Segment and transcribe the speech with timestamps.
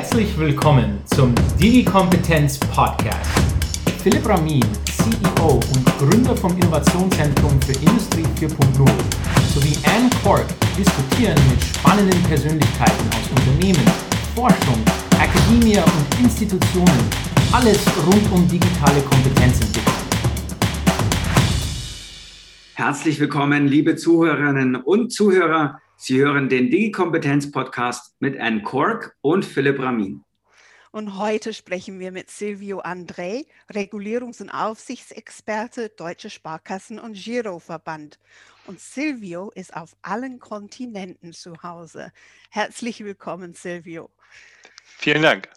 [0.00, 3.30] Herzlich willkommen zum Digi-Kompetenz Podcast.
[4.02, 8.88] Philipp Ramin, CEO und Gründer vom Innovationszentrum für Industrie 4.0
[9.52, 10.46] sowie Anne Cork
[10.78, 13.84] diskutieren mit spannenden Persönlichkeiten aus Unternehmen,
[14.34, 14.82] Forschung,
[15.20, 17.04] Akademie und Institutionen
[17.52, 19.94] alles rund um digitale Kompetenzentwicklung.
[22.72, 29.78] Herzlich willkommen, liebe Zuhörerinnen und Zuhörer Sie hören den Digi-Kompetenz-Podcast mit Anne Kork und Philipp
[29.78, 30.24] Ramin.
[30.92, 38.18] Und heute sprechen wir mit Silvio André, Regulierungs- und Aufsichtsexperte Deutsche Sparkassen und Giroverband.
[38.66, 42.12] Und Silvio ist auf allen Kontinenten zu Hause.
[42.48, 44.08] Herzlich willkommen, Silvio.
[44.82, 45.50] Vielen Dank.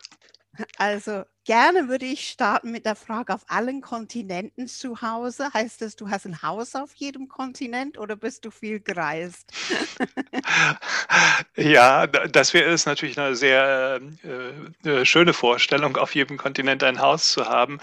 [0.76, 5.54] Also gerne würde ich starten mit der Frage, auf allen Kontinenten zu Hause.
[5.54, 9.52] Heißt das, du hast ein Haus auf jedem Kontinent oder bist du viel gereist?
[11.56, 17.00] ja, das wäre ist natürlich eine sehr äh, äh, schöne Vorstellung, auf jedem Kontinent ein
[17.00, 17.80] Haus zu haben.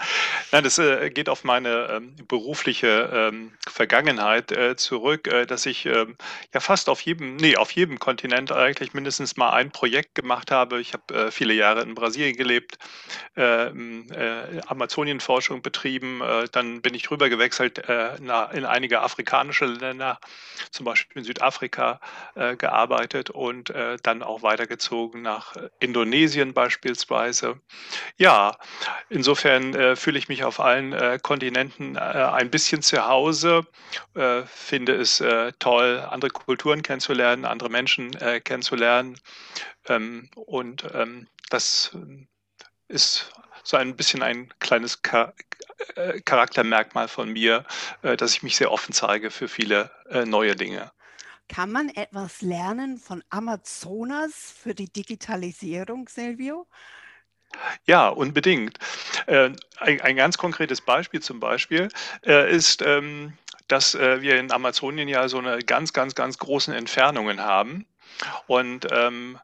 [0.51, 5.85] Nein, das äh, geht auf meine ähm, berufliche ähm, Vergangenheit äh, zurück, äh, dass ich
[5.85, 6.15] ähm,
[6.53, 10.81] ja fast auf jedem, nee, auf jedem Kontinent eigentlich mindestens mal ein Projekt gemacht habe.
[10.81, 12.77] Ich habe äh, viele Jahre in Brasilien gelebt
[13.51, 16.21] äh, Amazonienforschung betrieben.
[16.21, 20.19] Äh, dann bin ich rüber gewechselt äh, in einige afrikanische Länder,
[20.71, 21.99] zum Beispiel in Südafrika
[22.35, 27.59] äh, gearbeitet und dann auch weitergezogen nach Indonesien beispielsweise.
[28.17, 28.57] Ja,
[29.09, 33.65] insofern fühle ich mich auf allen Kontinenten ein bisschen zu Hause,
[34.45, 35.23] finde es
[35.59, 38.11] toll, andere Kulturen kennenzulernen, andere Menschen
[38.43, 39.17] kennenzulernen.
[39.87, 41.95] Ähm, und ähm, das
[42.91, 43.31] ist
[43.63, 44.99] so ein bisschen ein kleines
[45.95, 47.65] äh, Charaktermerkmal von mir,
[48.01, 50.91] äh, dass ich mich sehr offen zeige für viele äh, neue Dinge.
[51.47, 56.67] Kann man etwas lernen von Amazonas für die Digitalisierung, Silvio?
[57.85, 58.79] Ja, unbedingt.
[59.27, 61.89] Ein, ein, ganz konkretes Beispiel zum Beispiel
[62.21, 63.33] ist, ähm,
[63.67, 67.85] dass wir in Amazonien ja so eine ganz, ganz, ganz großen Entfernungen haben.
[68.47, 69.37] Und ähm,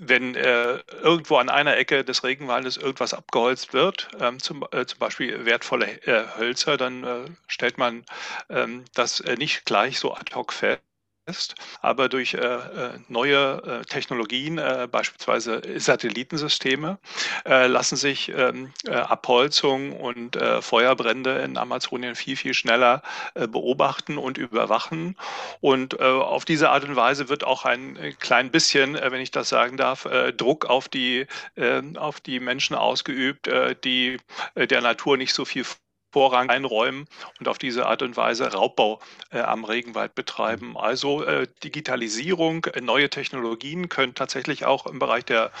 [0.00, 4.98] wenn äh, irgendwo an einer Ecke des Regenwaldes irgendwas abgeholzt wird, ähm, zum, äh, zum,
[4.98, 8.04] Beispiel wertvolle äh, Hölzer, dann äh, stellt man
[8.48, 10.89] ähm, das äh, nicht gleich so ad hoc fest
[11.30, 11.54] ist.
[11.80, 14.60] Aber durch äh, äh, neue äh, Technologien,
[14.90, 16.98] beispielsweise Satellitensysteme,
[17.44, 23.02] lassen sich ähm, äh, Abholzung und Feuerbrände in Amazonien viel, viel schneller
[23.34, 25.16] beobachten und überwachen.
[25.60, 29.76] Und auf diese Art und Weise wird auch ein klein bisschen, wenn ich das sagen
[29.76, 31.26] darf, Druck auf die,
[31.56, 33.48] ähm, auf die Menschen ausgeübt,
[33.84, 34.18] die
[34.56, 35.64] der Natur nicht so viel
[36.12, 37.06] Vorrang einräumen
[37.38, 39.00] und auf diese Art und Weise Raubbau
[39.30, 40.76] äh, am Regenwald betreiben.
[40.76, 45.52] Also äh, Digitalisierung, äh, neue Technologien können tatsächlich auch im Bereich der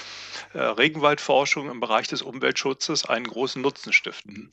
[0.52, 4.52] äh, Regenwaldforschung, im Bereich des Umweltschutzes einen großen Nutzen stiften.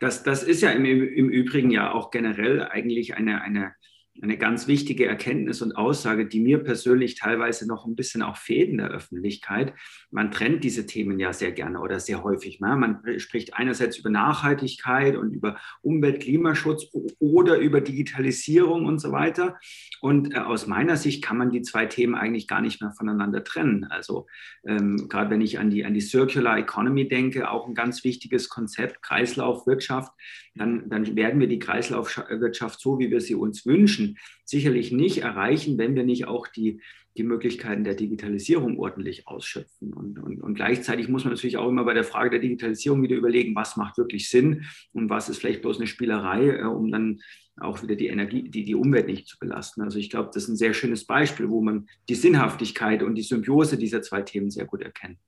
[0.00, 3.74] Das, das ist ja im, im Übrigen ja auch generell eigentlich eine, eine
[4.22, 8.70] eine ganz wichtige Erkenntnis und Aussage, die mir persönlich teilweise noch ein bisschen auch fehlt
[8.70, 9.74] in der Öffentlichkeit.
[10.10, 12.60] Man trennt diese Themen ja sehr gerne oder sehr häufig.
[12.60, 12.76] Ne?
[12.76, 16.86] Man spricht einerseits über Nachhaltigkeit und über Umwelt, Klimaschutz
[17.18, 19.58] oder über Digitalisierung und so weiter.
[20.00, 23.44] Und äh, aus meiner Sicht kann man die zwei Themen eigentlich gar nicht mehr voneinander
[23.44, 23.84] trennen.
[23.84, 24.26] Also
[24.66, 28.48] ähm, gerade wenn ich an die, an die Circular Economy denke, auch ein ganz wichtiges
[28.48, 30.12] Konzept, Kreislaufwirtschaft,
[30.54, 34.05] dann, dann werden wir die Kreislaufwirtschaft so, wie wir sie uns wünschen,
[34.44, 36.80] sicherlich nicht erreichen, wenn wir nicht auch die,
[37.16, 39.92] die Möglichkeiten der Digitalisierung ordentlich ausschöpfen.
[39.92, 43.16] Und, und, und gleichzeitig muss man natürlich auch immer bei der Frage der Digitalisierung wieder
[43.16, 47.20] überlegen, was macht wirklich Sinn und was ist vielleicht bloß eine Spielerei, äh, um dann
[47.58, 49.80] auch wieder die Energie, die, die Umwelt nicht zu belasten.
[49.82, 53.22] Also ich glaube, das ist ein sehr schönes Beispiel, wo man die Sinnhaftigkeit und die
[53.22, 55.18] Symbiose dieser zwei Themen sehr gut erkennt.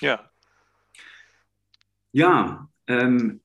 [0.00, 0.30] Ja.
[2.12, 3.40] Ja, ähm,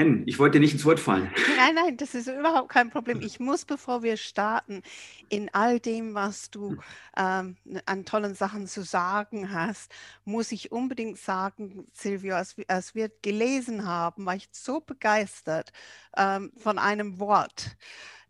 [0.00, 1.30] N, ich wollte nicht ins Wort fallen.
[1.56, 3.20] Nein, nein, das ist überhaupt kein Problem.
[3.20, 4.82] Ich muss, bevor wir starten,
[5.28, 6.80] in all dem, was du hm.
[7.16, 9.92] ähm, an tollen Sachen zu sagen hast,
[10.24, 15.72] muss ich unbedingt sagen, Silvio, als, als wir gelesen haben, war ich so begeistert
[16.16, 17.76] ähm, von einem Wort.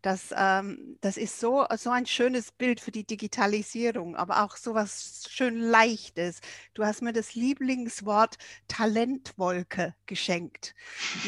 [0.03, 4.75] Das, ähm, das ist so, so ein schönes Bild für die Digitalisierung, aber auch so
[4.75, 6.41] was schön Leichtes.
[6.75, 8.37] Du hast mir das Lieblingswort
[8.67, 10.75] Talentwolke geschenkt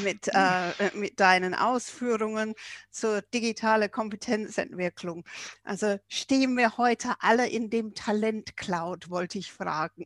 [0.02, 2.54] mit, äh, äh, mit deinen Ausführungen
[2.90, 5.24] zur digitalen Kompetenzentwicklung.
[5.64, 10.04] Also stehen wir heute alle in dem Talentcloud, wollte ich fragen.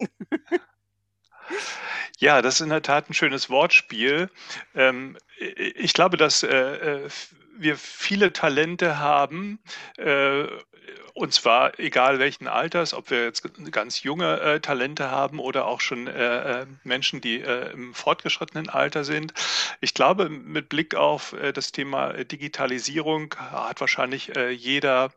[2.19, 4.31] Ja, das ist in der Tat ein schönes Wortspiel.
[4.75, 6.49] Ähm, ich glaube, dass äh,
[7.05, 7.11] äh
[7.59, 9.59] wir viele Talente haben,
[9.97, 10.47] äh,
[11.17, 13.43] und zwar egal welchen Alters, ob wir jetzt
[13.73, 18.69] ganz junge äh, Talente haben oder auch schon äh, äh Menschen, die äh, im fortgeschrittenen
[18.69, 19.33] Alter sind.
[19.81, 25.13] Ich glaube, mit Blick auf äh, das Thema Digitalisierung hat wahrscheinlich jeder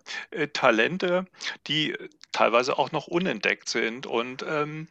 [0.54, 1.26] Talente,
[1.68, 1.96] die
[2.32, 4.06] teilweise auch noch unentdeckt sind.
[4.06, 4.88] Und ähm,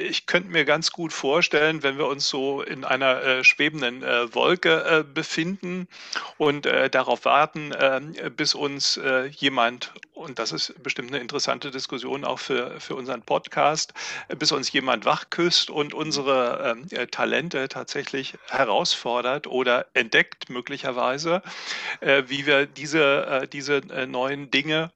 [0.00, 4.34] ich könnte mir ganz gut vorstellen, wenn wir uns so in einer äh, schwebenden äh,
[4.34, 5.88] Wolke äh, befinden
[6.36, 11.70] und äh, darauf warten, ähm, bis uns äh, jemand, und das ist bestimmt eine interessante
[11.70, 13.94] Diskussion auch für, für unseren Podcast,
[14.28, 21.42] äh, bis uns jemand wachküsst und unsere ähm, Talente tatsächlich herausfordert oder entdeckt möglicherweise,
[22.00, 24.90] wie wir diese, diese neuen Dinge,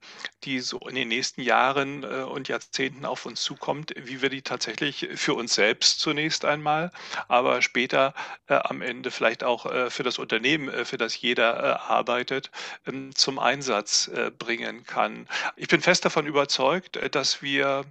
[0.44, 4.28] die so in den nächsten Jahren Jahren äh, und Jahrzehnten auf uns zukommt, wie wir
[4.28, 6.90] die tatsächlich für uns selbst zunächst einmal,
[7.28, 8.14] aber später
[8.48, 12.50] äh, am Ende vielleicht auch äh, für das Unternehmen, für das jeder arbeitet,
[12.86, 15.28] ähm, zum Einsatz bringen kann.
[15.56, 17.84] Ich bin fest davon überzeugt, dass wir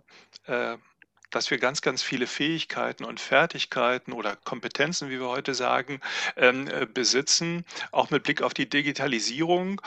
[1.31, 6.01] dass wir ganz, ganz viele Fähigkeiten und Fertigkeiten oder Kompetenzen, wie wir heute sagen,
[6.37, 9.79] ähm, besitzen, auch mit Blick auf die Digitalisierung,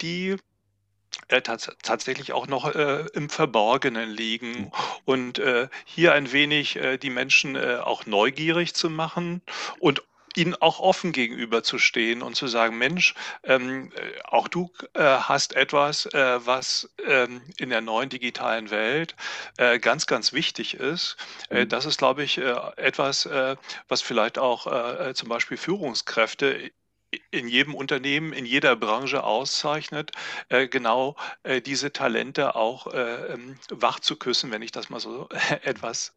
[0.00, 0.36] die
[1.28, 4.72] äh, tats tatsächlich auch noch äh, im Verborgenen liegen mhm.
[5.04, 9.42] und äh, hier ein wenig äh, die Menschen äh, auch neugierig zu machen
[9.78, 10.02] und
[10.36, 15.02] ihnen auch offen gegenüber zu stehen und zu sagen, Mensch, ähm, äh, auch du äh,
[15.02, 19.16] hast etwas, äh, was ähm, in der neuen digitalen Welt
[19.56, 21.16] äh, ganz, ganz wichtig ist.
[21.50, 21.68] Mhm.
[21.68, 23.28] das ist, glaube ich, etwas,
[23.88, 26.70] was vielleicht auch zum Beispiel Führungskräfte
[27.30, 30.12] in jedem Unternehmen, in jeder Branche auszeichnet,
[30.48, 35.00] äh, genau äh, diese Talente auch äh, ähm, wach zu küssen, wenn ich das mal
[35.00, 35.28] so
[35.62, 36.14] etwas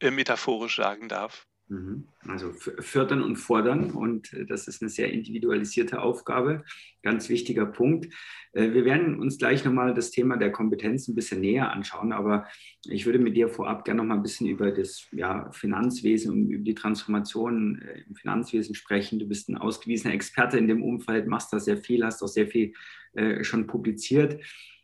[0.00, 1.46] metaphorisch sagen darf.
[1.70, 2.08] Mhm.
[2.26, 6.64] Also fördern und fordern und äh, das ist eine sehr individualisierte Aufgabe.
[7.02, 8.12] Ganz wichtiger Punkt.
[8.52, 12.48] Äh, wir werden uns gleich nochmal das Thema der Kompetenz ein bisschen näher anschauen, aber
[12.86, 16.64] ich würde mit dir vorab gerne nochmal ein bisschen über das ja, Finanzwesen und über
[16.64, 19.20] die Transformation äh, im Finanzwesen sprechen.
[19.20, 22.48] Du bist ein ausgewiesener Experte in dem Umfeld, machst da sehr viel, hast auch sehr
[22.48, 22.74] viel
[23.42, 24.40] schon publiziert.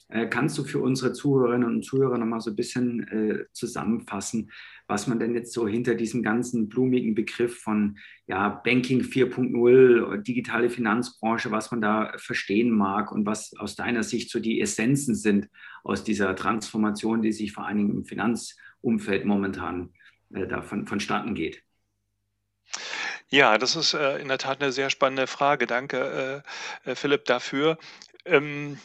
[0.09, 4.53] Äh, kannst du für unsere Zuhörerinnen und Zuhörer nochmal so ein bisschen äh, zusammenfassen,
[4.87, 7.99] was man denn jetzt so hinter diesem ganzen blumigen Begriff von
[8.29, 14.31] ja, Banking 4.0, digitale Finanzbranche, was man da verstehen mag und was aus deiner Sicht
[14.31, 15.49] so die Essenzen sind
[15.83, 19.93] aus dieser Transformation, die sich vor allen Dingen im Finanzumfeld momentan
[20.33, 21.63] äh, da von, vonstatten geht?
[23.29, 25.67] Ja, das ist äh, in der Tat eine sehr spannende Frage.
[25.67, 26.45] Danke,
[26.87, 27.77] äh, äh Philipp, dafür.
[28.25, 28.79] Ähm,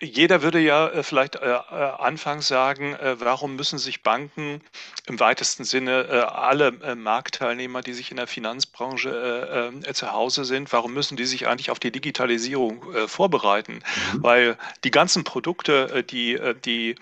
[0.00, 4.60] jeder würde ja äh, vielleicht äh, äh, anfangs sagen, äh, warum müssen sich Banken
[5.06, 11.16] im weitesten Sinne alle Marktteilnehmer, die sich in der Finanzbranche zu Hause sind, warum müssen
[11.16, 13.84] die sich eigentlich auf die Digitalisierung vorbereiten?
[14.14, 14.22] Mhm.
[14.24, 16.96] Weil die ganzen Produkte, die die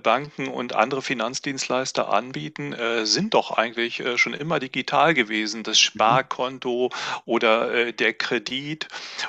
[0.00, 2.72] Banken und andere Finanzdienstleister anbieten,
[3.02, 5.64] sind doch eigentlich schon immer digital gewesen.
[5.64, 5.82] Das mhm.
[5.82, 6.90] Sparkonto
[7.24, 8.86] oder der Kredit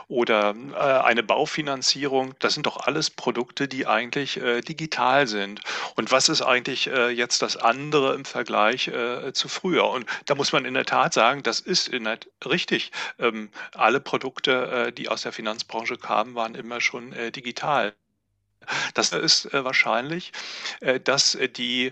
[0.09, 5.61] oder eine Baufinanzierung, das sind doch alles alles Produkte, die eigentlich äh, digital sind.
[5.95, 9.89] Und was ist eigentlich äh, jetzt das andere im Vergleich äh, zu früher?
[9.89, 12.91] Und da muss man in der Tat sagen, das ist in der, richtig.
[13.17, 14.51] Ähm, alle Produkte,
[14.89, 17.93] äh, die aus der Finanzbranche kamen, waren immer schon äh, digital.
[18.93, 20.31] Das ist äh, wahrscheinlich,
[21.03, 21.91] dass die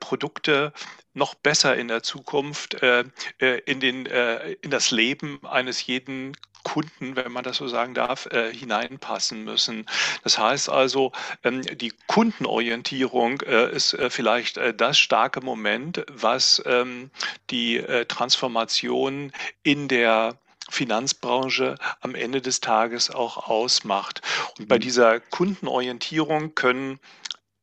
[0.00, 0.72] Produkte
[1.14, 7.44] noch besser in der Zukunft in, den, in das Leben eines jeden Kunden, wenn man
[7.44, 9.86] das so sagen darf, äh, hineinpassen müssen.
[10.22, 11.12] Das heißt also,
[11.44, 17.10] ähm, die Kundenorientierung äh, ist äh, vielleicht äh, das starke Moment, was ähm,
[17.50, 20.36] die äh, Transformation in der
[20.68, 24.22] Finanzbranche am Ende des Tages auch ausmacht.
[24.58, 24.80] Und bei mhm.
[24.80, 27.00] dieser Kundenorientierung können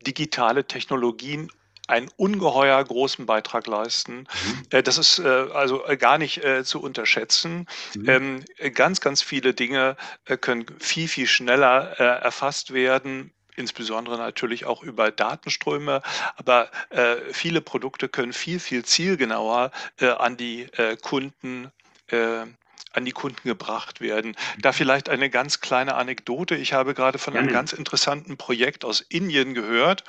[0.05, 1.49] digitale Technologien
[1.87, 4.19] einen ungeheuer großen Beitrag leisten.
[4.19, 4.63] Mhm.
[4.69, 7.67] Äh, das ist äh, also äh, gar nicht zu unterschätzen.
[7.95, 8.09] Mhm.
[8.09, 9.95] Ähm, ganz, ganz viele Dinge
[10.41, 16.01] können viel, viel schneller erfasst werden insbesondere natürlich auch über Datenströme,
[16.35, 21.71] aber äh, viele Produkte können viel, viel zielgenauer äh, an die äh, Kunden
[22.97, 24.35] an die Kunden gebracht werden.
[24.59, 26.55] Da vielleicht eine ganz kleine Anekdote.
[26.55, 30.03] Ich habe gerade von einem ganz interessanten Projekt aus Indien gehört,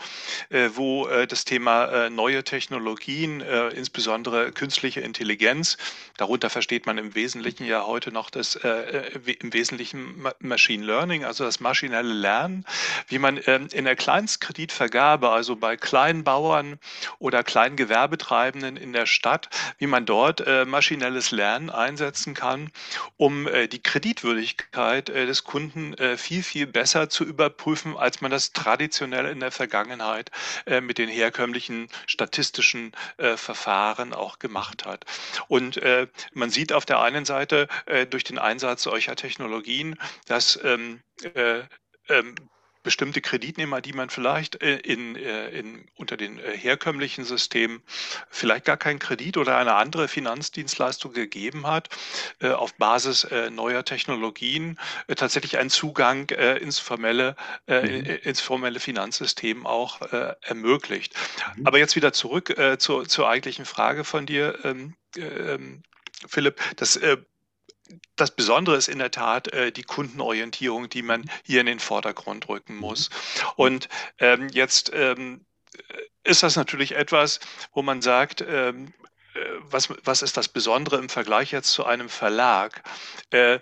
[0.49, 3.42] äh, wo äh, das Thema äh, neue Technologien,
[3.75, 5.76] insbesondere künstliche Intelligenz,
[6.16, 11.61] darunter versteht man im Wesentlichen ja heute noch das im Wesentlichen Machine Learning, also das
[11.61, 12.64] maschinelle Lernen,
[13.09, 16.78] wie man ähm, in der Kleinstkreditvergabe, also bei Kleinbauern
[17.18, 22.71] oder Kleingewerbetreibenden in der Stadt, wie man dort maschinelles Lernen einsetzen kann,
[23.16, 28.30] um äh, die Kreditwürdigkeit äh, des Kunden äh, viel, viel besser zu überprüfen, als man
[28.30, 30.30] das traditionell in der Vergangenheit
[30.66, 35.04] äh, mit den herkömmlichen statistischen äh, Verfahren auch gemacht hat.
[35.49, 40.58] Und äh, man sieht auf der einen Seite äh, durch den Einsatz solcher Technologien, dass
[40.62, 41.00] ähm,
[41.35, 41.62] äh,
[42.08, 42.35] ähm,
[42.82, 47.82] bestimmte Kreditnehmer, die man vielleicht äh, in, äh, in, unter den äh, herkömmlichen Systemen
[48.30, 51.88] vielleicht gar keinen Kredit oder eine andere Finanzdienstleistung gegeben hat,
[52.42, 54.78] auf Basis neuer Technologien
[55.16, 58.04] tatsächlich einen Zugang ins formelle, mhm.
[58.23, 60.00] ins formelle Finanzsystem auch
[60.42, 61.14] ermöglicht.
[61.56, 61.66] Mhm.
[61.66, 65.82] Aber jetzt wieder zurück zur, zur eigentlichen Frage von dir, ähm, ähm,
[66.26, 66.61] Philipp.
[66.76, 66.99] Das
[68.16, 72.49] das Besondere ist in der Tat äh, die Kundenorientierung, die man hier in den Vordergrund
[72.49, 72.80] rücken mhm.
[72.80, 73.11] muss.
[73.57, 75.45] Und ähm, jetzt ähm,
[76.25, 77.40] ist das natürlich etwas,
[77.73, 78.92] wo man sagt, ähm,
[79.35, 82.83] äh, was, was, ist das Besondere im Vergleich jetzt zu einem Verlag?
[83.30, 83.61] Äh,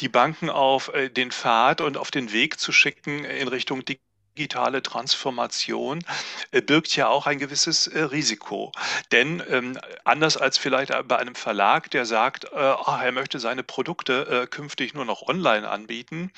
[0.00, 4.09] die Banken auf äh, den Pfad und auf den Weg zu schicken in Richtung Digitalisierung
[4.40, 6.02] digitale Transformation
[6.50, 8.72] äh, birgt ja auch ein gewisses äh, Risiko.
[9.12, 13.62] Denn ähm, anders als vielleicht bei einem Verlag, der sagt, äh, ach, er möchte seine
[13.62, 16.30] Produkte künftig nur noch online anbieten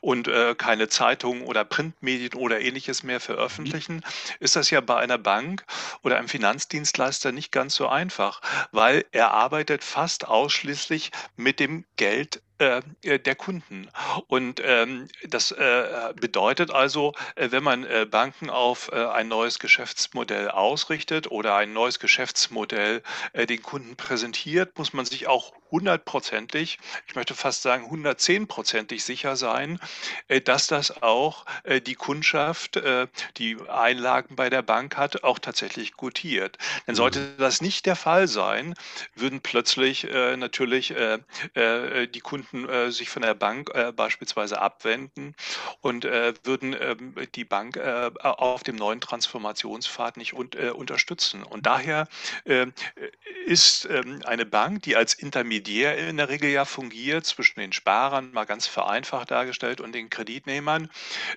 [0.00, 4.04] und keine Zeitungen oder Printmedien oder ähnliches mehr veröffentlichen,
[4.40, 5.64] ist das ja bei einer Bank
[6.02, 8.40] oder einem Finanzdienstleister nicht ganz so einfach,
[8.72, 13.88] weil er arbeitet fast ausschließlich mit dem Geld der Kunden.
[14.28, 19.58] Und ähm, das äh, bedeutet also, äh, wenn man äh, Banken auf äh, ein neues
[19.58, 23.02] Geschäftsmodell ausrichtet oder ein neues Geschäftsmodell
[23.34, 29.80] den Kunden präsentiert, muss man sich auch hundertprozentig, ich möchte fast sagen hundertzehnprozentig sicher sein,
[30.44, 31.44] dass das auch
[31.84, 32.80] die Kundschaft,
[33.36, 36.56] die Einlagen bei der Bank hat, auch tatsächlich gutiert.
[36.86, 36.96] Denn mhm.
[36.96, 38.74] sollte das nicht der Fall sein,
[39.16, 40.94] würden plötzlich natürlich
[41.54, 45.34] die Kunden könnten äh, sich von der Bank äh, beispielsweise abwenden
[45.80, 51.42] und äh, würden ähm, die Bank äh, auf dem neuen Transformationspfad nicht un äh, unterstützen.
[51.42, 52.08] Und daher
[52.44, 52.72] ähm,
[53.46, 58.32] ist ähm, eine Bank, die als Intermediär in der Regel ja fungiert zwischen den Sparern,
[58.32, 60.90] mal ganz vereinfacht dargestellt, und den Kreditnehmern,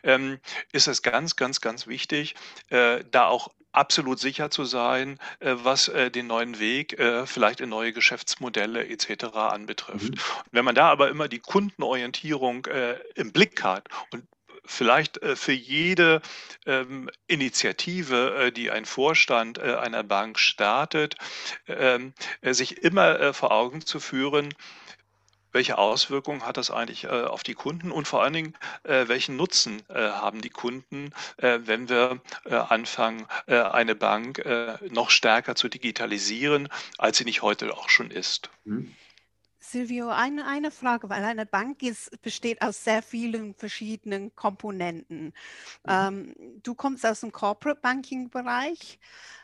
[0.04, 0.40] ähm,
[0.72, 2.36] ist es ganz, ganz, ganz wichtig,
[2.70, 7.62] äh, da auch absolut sicher zu sein, äh, was äh, den neuen Weg, äh, vielleicht
[7.62, 9.26] in neue Geschäftsmodelle etc.
[9.36, 10.16] anbetrifft.
[10.16, 10.20] Mhm.
[10.52, 12.68] Wenn man da aber immer die Kundenorientierung
[13.16, 14.26] im Blick hat und
[14.66, 16.22] vielleicht für jede
[16.66, 21.16] ähm, Initiative, die ein Vorstand einer Bank startet,
[21.68, 24.54] ähm, sich immer vor Augen zu führen,
[25.52, 29.36] welche Auswirkungen hat das eigentlich äh, auf die Kunden und vor allen Dingen, äh, welchen
[29.36, 34.44] Nutzen äh, haben die Kunden, äh, wenn wir äh, anfangen, äh, eine Bank
[34.90, 38.50] noch stärker zu digitalisieren, als sie nicht heute auch schon ist.
[38.66, 38.96] Mhm.
[39.72, 45.26] Silvio, eine, eine Frage, weil eine Bank ist, besteht aus sehr vielen verschiedenen Komponenten.
[45.26, 45.34] Mhm.
[45.88, 49.00] Ähm, du kommst aus dem Corporate Banking Bereich.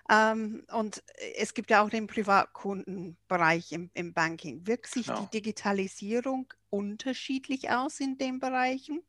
[0.09, 1.03] Ähm, und
[1.37, 4.65] es gibt ja auch den Privatkundenbereich im, im Banking.
[4.67, 5.21] Wirkt sich genau.
[5.21, 9.01] die Digitalisierung unterschiedlich aus in den Bereichen?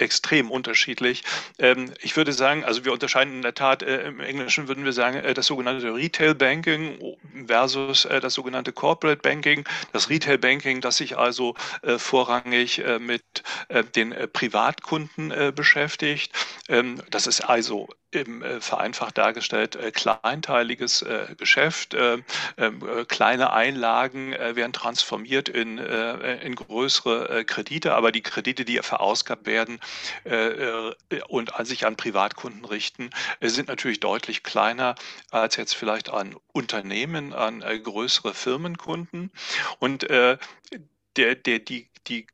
[0.00, 1.22] Extrem unterschiedlich.
[1.58, 4.92] Ähm, ich würde sagen, also wir unterscheiden in der Tat, äh, im Englischen würden wir
[4.92, 7.16] sagen, äh, das sogenannte Retail Banking
[7.46, 9.64] versus äh, das sogenannte Corporate Banking.
[9.92, 11.54] Das Retail Banking, das sich also
[11.98, 13.22] vorrangig mit
[13.94, 16.32] den Privatkunden beschäftigt.
[16.68, 21.94] Ähm, das ist also eben äh, vereinfacht dargestellt äh, kleinteiliges äh, Geschäft.
[21.94, 22.24] Ähm,
[23.08, 29.80] kleine Einlagen werden transformiert in, in größere Kredite, aber die Kredite, die verausgabt werden
[31.28, 34.94] und sich an Privatkunden richten, sind natürlich deutlich kleiner
[35.30, 39.30] als jetzt vielleicht an Unternehmen, an größere Firmenkunden.
[39.78, 40.38] Und der,
[41.16, 42.26] der, die, die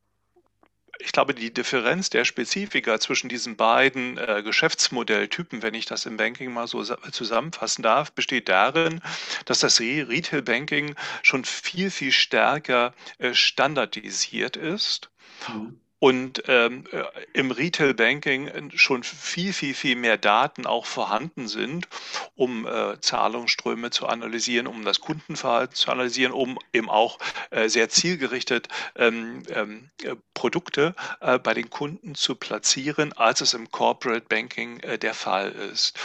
[0.99, 6.17] ich glaube, die Differenz der Spezifika zwischen diesen beiden äh, Geschäftsmodelltypen, wenn ich das im
[6.17, 9.01] Banking mal so zusammenfassen darf, besteht darin,
[9.45, 15.11] dass das Retail Banking schon viel, viel stärker äh, standardisiert ist.
[15.49, 20.85] Mhm und ähm, äh, im Retail Banking äh, schon viel, viel, viel mehr Daten auch
[20.85, 21.89] vorhanden sind,
[22.35, 27.19] um äh, Zahlungsströme zu analysieren, um das Kundenverhalten zu analysieren, um eben auch
[27.51, 33.55] äh, sehr zielgerichtet ähm, ähm, äh, Produkte äh, bei den Kunden zu platzieren, als es
[33.55, 35.97] im Corporate Banking der Fall ist.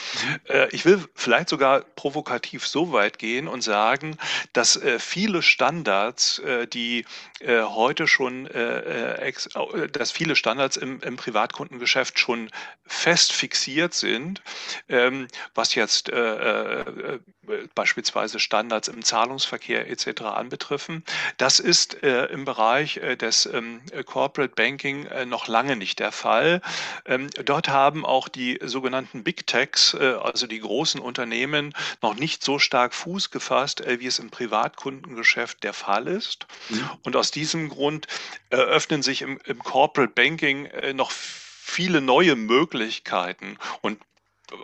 [0.50, 0.68] Mhm.
[0.72, 4.18] ich will vielleicht sogar provokativ so weit gehen und sagen,
[4.54, 6.42] dass viele Standards,
[6.74, 7.06] die
[7.46, 8.48] heute schon
[9.88, 12.50] dass viele Standards im, im Privatkundengeschäft schon
[12.86, 14.42] fest fixiert sind,
[14.90, 17.20] ähm, was jetzt äh, äh,
[17.76, 20.22] beispielsweise Standards im Zahlungsverkehr etc.
[20.22, 21.04] anbetreffen.
[21.38, 26.62] Das ist im Bereich des ähm, Corporate Banking noch lange nicht der Fall.
[27.06, 32.60] Ähm, dort haben auch die sogenannten Big Techs, also die großen Unternehmen, noch nicht so
[32.60, 36.48] stark Fuß gefasst, wie es im Privatkundengeschäft der Fall ist.
[36.70, 36.90] Mhm.
[37.04, 38.08] Und aus diesem Grund
[38.50, 44.00] eröffnen sich im, im Corporate Banking noch viele neue Möglichkeiten und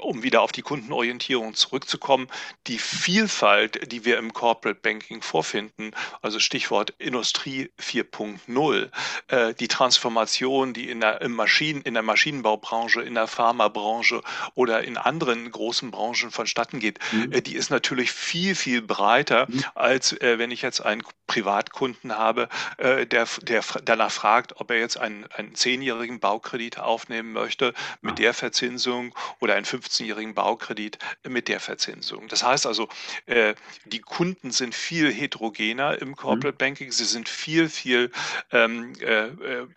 [0.01, 2.27] um wieder auf die Kundenorientierung zurückzukommen,
[2.67, 5.91] die Vielfalt, die wir im Corporate Banking vorfinden,
[6.21, 8.89] also Stichwort Industrie 4.0,
[9.27, 14.21] äh, die Transformation, die in der, im Maschinen, in der Maschinenbaubranche, in der Pharmabranche
[14.55, 17.31] oder in anderen großen Branchen vonstatten geht, mhm.
[17.31, 19.63] äh, die ist natürlich viel, viel breiter, mhm.
[19.75, 22.47] als äh, wenn ich jetzt einen Privatkunden habe,
[22.79, 23.05] der,
[23.41, 28.27] der danach fragt, ob er jetzt einen, einen zehnjährigen Baukredit aufnehmen möchte mit ja.
[28.27, 32.27] der Verzinsung oder einen 15-jährigen Baukredit mit der Verzinsung.
[32.27, 32.87] Das heißt also,
[33.25, 33.55] äh,
[33.85, 36.57] die Kunden sind viel heterogener im Corporate mhm.
[36.57, 38.11] Banking, sie sind viel, viel
[38.51, 39.67] ähm, äh, äh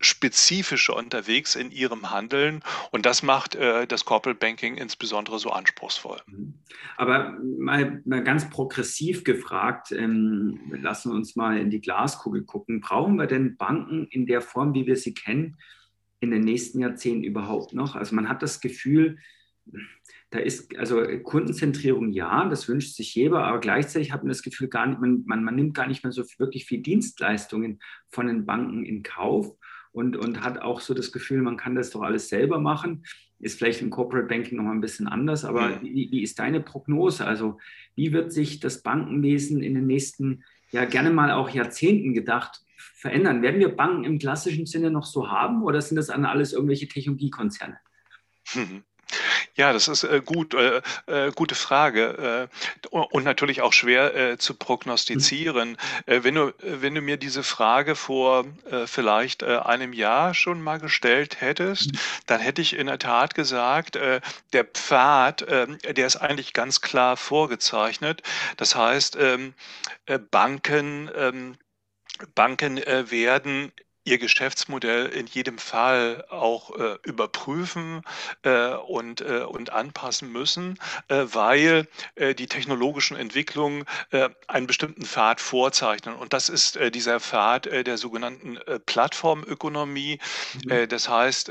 [0.00, 6.20] spezifischer unterwegs in ihrem Handeln und das macht äh, das Corporate Banking insbesondere so anspruchsvoll.
[6.26, 6.54] Mhm.
[6.96, 12.80] Aber mal, mal ganz progressiv gefragt, ähm, lassen wir uns mal in die Glaskugel gucken.
[12.80, 15.56] Brauchen wir denn Banken in der Form, wie wir sie kennen,
[16.24, 17.94] in den nächsten Jahrzehnten überhaupt noch?
[17.94, 19.18] Also man hat das Gefühl,
[20.30, 24.68] da ist also Kundenzentrierung ja, das wünscht sich jeder, aber gleichzeitig hat man das Gefühl,
[24.68, 27.78] gar nicht, man, man, man nimmt gar nicht mehr so wirklich viel Dienstleistungen
[28.08, 29.56] von den Banken in Kauf
[29.92, 33.04] und, und hat auch so das Gefühl, man kann das doch alles selber machen.
[33.38, 36.60] Ist vielleicht im Corporate Banking noch mal ein bisschen anders, aber wie, wie ist deine
[36.60, 37.24] Prognose?
[37.26, 37.58] Also
[37.94, 42.64] wie wird sich das Bankenwesen in den nächsten, ja gerne mal auch Jahrzehnten gedacht,
[42.94, 43.42] verändern?
[43.42, 46.88] Werden wir Banken im klassischen Sinne noch so haben oder sind das dann alles irgendwelche
[46.88, 47.78] Technologiekonzerne?
[48.54, 48.84] Mhm.
[49.56, 52.48] Ja, das ist äh, gut, äh, äh, gute Frage
[52.90, 55.76] äh, und natürlich auch schwer äh, zu prognostizieren.
[56.06, 58.44] Äh, wenn, du, wenn du mir diese Frage vor
[58.86, 61.92] vielleicht einem Jahr schon mal gestellt hättest,
[62.26, 67.16] dann hätte ich in der Tat gesagt, der Pfad, ähm, der ist eigentlich ganz klar
[67.16, 68.22] vorgezeichnet.
[68.56, 69.54] Das heißt, ähm,
[70.30, 71.56] Banken, ähm,
[72.34, 73.72] Banken werden
[74.04, 78.02] ihr Geschäftsmodell in jedem Fall auch äh, überprüfen
[78.42, 85.04] äh, und, äh, und anpassen müssen, äh, weil äh, die technologischen Entwicklungen äh, einen bestimmten
[85.04, 86.14] Pfad vorzeichnen.
[86.14, 90.18] Und das ist dieser Pfad der sogenannten Plattformökonomie.
[90.64, 90.88] Mhm.
[90.88, 91.50] das heißt,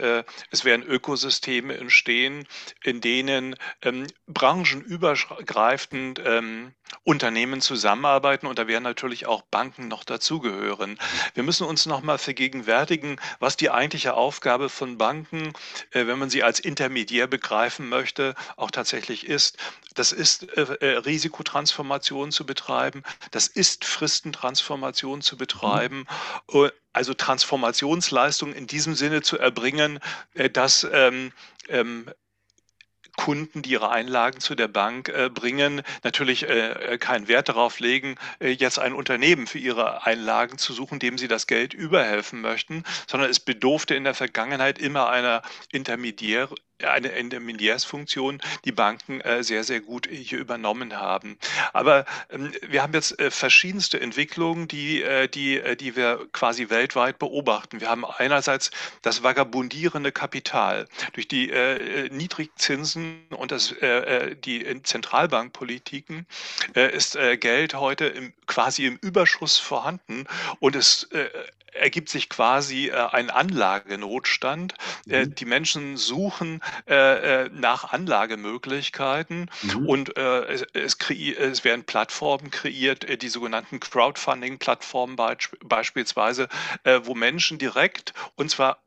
[0.51, 2.47] es werden Ökosysteme entstehen,
[2.83, 10.97] in denen ähm, branchenübergreifend ähm, Unternehmen zusammenarbeiten und da werden natürlich auch Banken noch dazugehören.
[11.33, 15.53] Wir müssen uns noch mal vergegenwärtigen, was die eigentliche Aufgabe von Banken,
[15.91, 19.57] äh, wenn man sie als Intermediär begreifen möchte, auch tatsächlich ist.
[19.93, 26.05] Das ist äh, äh Risikotransformation zu betreiben, das ist Fristentransformation zu betreiben.
[26.51, 26.71] Mhm.
[26.91, 29.99] Also Transformationsleistung in diesem Sinne zu erbringen,
[30.51, 31.31] dass ähm,
[31.69, 32.05] ähm,
[33.15, 38.15] Kunden, die ihre Einlagen zu der Bank äh, bringen, natürlich äh, keinen Wert darauf legen,
[38.39, 42.83] äh, jetzt ein Unternehmen für ihre Einlagen zu suchen, dem sie das Geld überhelfen möchten,
[43.07, 46.49] sondern es bedurfte in der Vergangenheit immer einer Intermediär,
[46.81, 51.37] eine Intermediärsfunktion die Banken äh, sehr, sehr gut hier übernommen haben.
[51.71, 57.19] Aber ähm, wir haben jetzt äh, verschiedenste Entwicklungen, die, äh, die, die wir quasi weltweit
[57.19, 57.79] beobachten.
[57.79, 58.71] Wir haben einerseits
[59.01, 60.87] das vagabundierende Kapital.
[61.13, 61.51] Durch die
[63.03, 63.75] Niedrigzinsen und das,
[64.43, 66.25] die Zentralbankpolitiken
[66.73, 70.25] ist Geld heute im, quasi im Überschuss vorhanden
[70.59, 71.09] und es
[71.73, 74.75] ergibt sich quasi äh, ein Anlagenotstand.
[75.07, 75.35] Äh, mhm.
[75.35, 79.87] die Menschen suchen äh, äh nach Anlagemöglichkeiten mhm.
[79.87, 86.47] und äh, es, es, es, werden Plattformen kreiert, äh, die sogenannten Crowdfunding-Plattformen beisp beispielsweise,
[87.03, 88.82] wo Menschen direkt und zwar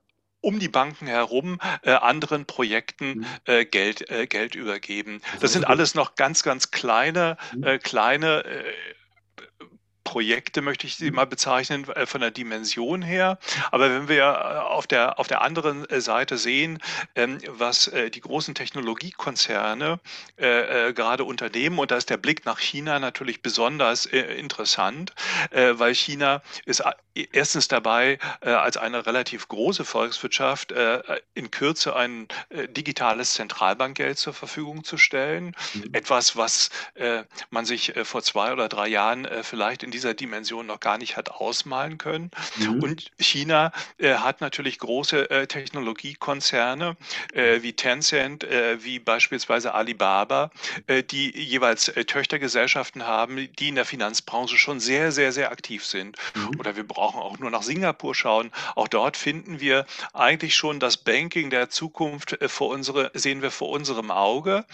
[0.47, 3.27] um die Banken herum äh, anderen Projekten mhm.
[3.47, 5.21] äh, Geld, äh, Geld übergeben.
[5.41, 7.81] Das sind alles noch ganz, ganz kleine, mhm.
[7.83, 8.45] kleine
[10.07, 13.39] Projekte, möchte ich sie mal bezeichnen, äh, von der Dimension her.
[13.73, 16.79] Aber wenn wir äh, auf der, auf der anderen äh, Seite sehen,
[17.17, 19.99] ähm, was die großen Technologiekonzerne
[20.37, 25.13] gerade unternehmen, und da ist der Blick nach China natürlich besonders interessant,
[25.51, 26.83] weil China ist
[27.33, 31.02] erstens dabei, äh, als eine relativ große Volkswirtschaft äh,
[31.35, 35.55] in Kürze ein äh, digitales Zentralbankgeld zur Verfügung zu stellen.
[35.74, 35.90] Mhm.
[35.92, 40.14] Etwas, was äh, man sich äh, vor zwei oder drei Jahren äh, vielleicht in dieser
[40.14, 42.31] Dimension noch gar nicht hat ausmalen können.
[42.57, 42.83] Mhm.
[42.83, 46.96] Und China hat natürlich große Technologiekonzerne
[47.35, 50.50] wie Tencent, wie beispielsweise Alibaba,
[51.11, 56.16] die jeweils Töchtergesellschaften haben, die in der Finanzbranche schon sehr, sehr, sehr aktiv sind.
[56.35, 56.61] Mhm.
[56.61, 58.51] Oder wir brauchen auch nur nach Singapur schauen.
[58.75, 63.51] Auch dort finden wir eigentlich schon das Banking der Zukunft äh, vor unsere, sehen wir
[63.51, 64.64] vor unserem Auge.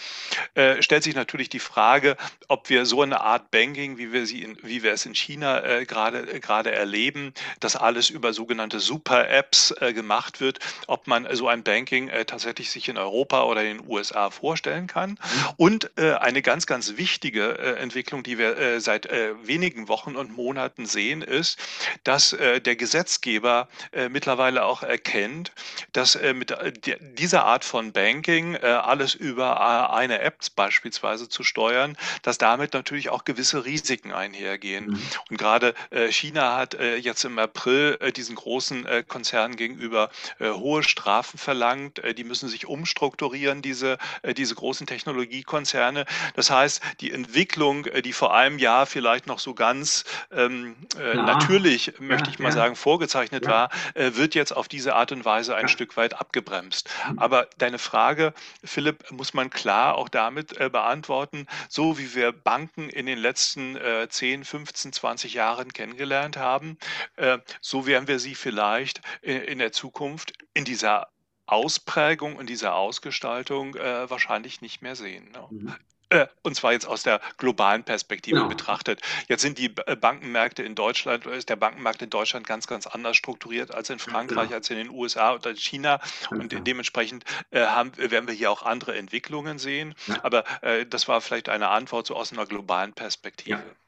[0.55, 2.17] Äh, stellt sich natürlich die Frage,
[2.49, 5.63] ob wir so eine Art Banking, wie wir, sie in, wie wir es in China
[5.65, 11.27] äh, gerade äh, gerade erleben, dass alles über sogenannte Super-Apps äh, gemacht wird, ob man
[11.35, 15.11] so ein Banking äh, tatsächlich sich in Europa oder in den USA vorstellen kann.
[15.11, 15.17] Mhm.
[15.57, 19.09] Und eine ganz, ganz wichtige Entwicklung, die wir seit
[19.45, 21.59] wenigen Wochen und Monaten sehen, ist,
[22.05, 25.53] dass äh, der Gesetzgeber äh, mittlerweile auch erkennt,
[25.93, 31.29] dass äh, mit äh, dieser Art von Banking äh, alles über äh, eine App beispielsweise
[31.29, 34.87] zu steuern, dass damit natürlich auch gewisse Risiken einhergehen.
[34.87, 35.03] Mhm.
[35.31, 35.75] Und gerade
[36.11, 42.01] China hat jetzt im April diesen großen Konzernen gegenüber hohe Strafen verlangt.
[42.17, 43.99] die müssen sich umstrukturieren, diese,
[44.37, 46.07] diese großen Technologiekonzerne.
[46.35, 51.15] Das heißt, die Entwicklung, die vor einem Jahr vielleicht noch so ganz ähm, ja.
[51.15, 52.55] natürlich, möchte ich mal ja.
[52.55, 53.51] sagen, vorgezeichnet ja.
[53.51, 56.89] war, äh, wird jetzt auf diese Art und Weise ein Stück weit abgebremst.
[57.11, 57.19] Mhm.
[57.19, 62.89] Aber deine Frage, Philipp, muss man klar auch damit äh, beantworten, so wie wir Banken
[62.89, 66.79] in den letzten äh, 10, 15, 20 Jahren kennengelernt haben,
[67.17, 71.09] äh, so werden wir sie vielleicht in, in der Zukunft in dieser
[71.47, 75.31] Ausprägung, in dieser Ausgestaltung äh, wahrscheinlich nicht mehr sehen.
[75.33, 75.47] Ne?
[75.51, 75.75] Mhm.
[76.13, 78.49] Äh, und zwar jetzt aus der globalen Perspektive genau.
[78.49, 79.01] betrachtet.
[79.29, 83.17] Jetzt sind die äh, Bankenmärkte in Deutschland, ist der Bankenmarkt in Deutschland ganz, ganz anders
[83.17, 84.57] strukturiert als in Frankreich, genau.
[84.57, 86.01] als in den USA oder China.
[86.31, 86.63] Und genau.
[86.63, 89.95] dementsprechend äh, haben, werden wir hier auch andere Entwicklungen sehen.
[90.07, 90.17] Ja.
[90.23, 93.59] Aber äh, das war vielleicht eine Antwort so aus einer globalen Perspektive.
[93.59, 93.82] Ja.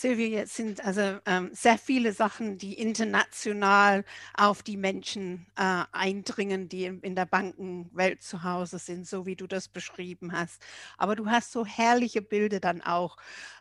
[0.00, 6.68] Silvia, jetzt sind also ähm, sehr viele Sachen, die international auf die Menschen äh, eindringen,
[6.68, 10.62] die in, in, der Bankenwelt zu Hause sind, so wie du das beschrieben hast.
[10.98, 13.16] Aber du hast so herrliche Bilder dann auch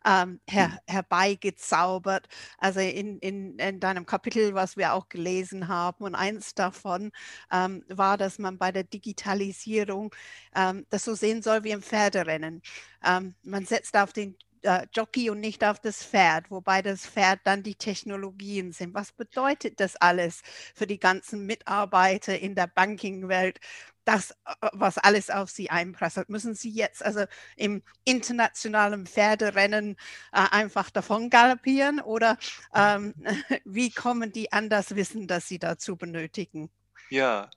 [0.06, 0.80] ähm, her, hm.
[0.86, 2.28] herbeigezaubert.
[2.60, 6.04] Also in, in, in, deinem Kapitel, was wir auch gelesen haben.
[6.04, 7.12] Und eins davon
[7.52, 10.14] ähm, war, dass man bei der Digitalisierung
[10.56, 12.62] ähm, das so sehen soll wie im Pferderennen.
[13.04, 17.40] Ähm, man setzt auf den äh, Jockey und nicht auf das Pferd, wobei das Pferd
[17.44, 18.94] dann die Technologien sind.
[18.94, 20.42] Was bedeutet das alles
[20.76, 23.60] für die ganzen Mitarbeiter in der Bankingwelt?
[24.06, 29.98] Das, äh, was alles auf sie einprasselt, müssen sie jetzt also im internationalen Pferderennen
[30.32, 32.38] äh, einfach davon galoppieren oder
[32.74, 33.14] ähm,
[33.66, 36.70] wie kommen die an das Wissen, das sie dazu benötigen?
[37.10, 37.50] Ja,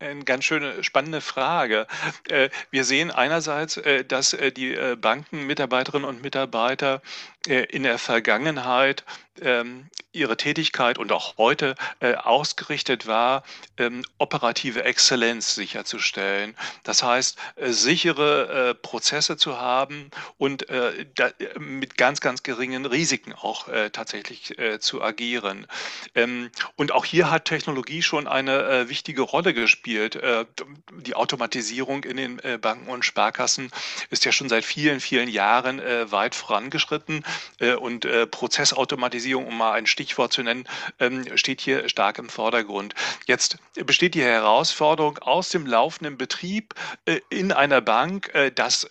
[0.00, 1.86] eine ganz schöne, spannende Frage.
[2.28, 7.02] Äh, wir sehen einerseits, äh, dass äh, die Bankenmitarbeiterinnen und Mitarbeiter
[7.46, 9.04] in der Vergangenheit
[9.40, 13.44] ähm, ihre Tätigkeit und auch heute äh, ausgerichtet war,
[13.76, 16.56] ähm, operative Exzellenz sicherzustellen.
[16.82, 22.86] Das heißt, äh, sichere äh, Prozesse zu haben und äh, da, mit ganz, ganz geringen
[22.86, 25.66] Risiken auch äh, tatsächlich äh, zu agieren.
[26.14, 30.18] Ähm, und auch hier hat Technologie schon eine wichtige Rolle gespielt.
[30.92, 33.70] die Automatisierung in den Banken und Sparkassen
[34.10, 35.78] ist ja schon seit vielen, vielen Jahren
[36.10, 37.24] weit vorangeschritten
[37.80, 40.66] und Prozessautomatisierung, um mal ein Stichwort zu nennen,
[40.98, 42.94] ähm, steht hier stark im Vordergrund.
[43.26, 48.88] Jetzt besteht die Herausforderung aus dem laufenden Betrieb äh, in einer Bank, äh, dass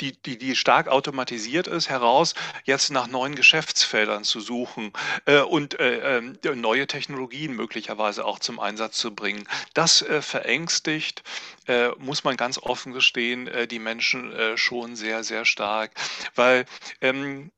[0.00, 4.92] die, die, die stark automatisiert ist, heraus, jetzt nach neuen Geschäftsfeldern zu suchen
[5.26, 9.48] äh, und äh, äh, neue Technologien möglicherweise auch zum Einsatz zu bringen.
[9.74, 11.22] Das äh, verängstigt,
[11.66, 15.92] äh, muss man ganz offen gestehen, die Menschen schon sehr, sehr stark,
[16.34, 16.66] weil
[17.00, 17.50] ähm,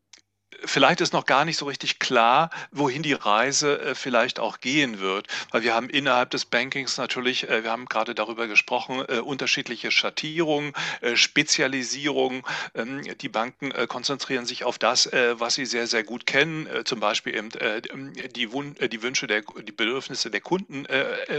[0.65, 5.01] vielleicht ist noch gar nicht so richtig klar, wohin die Reise äh, vielleicht auch gehen
[5.01, 5.27] wird.
[5.51, 9.91] Weil wir haben innerhalb des Bankings natürlich, äh, wir haben gerade darüber gesprochen, äh, unterschiedliche
[9.91, 12.43] Schattierungen, äh, Spezialisierungen.
[12.75, 16.69] Ähm, die Banken äh, konzentrieren sich auf das, äh, was sie sehr, sehr gut kennen,
[16.85, 18.49] zum Beispiel eben die,
[18.89, 20.87] die, Wünsche, der, die Bedürfnisse der Kunden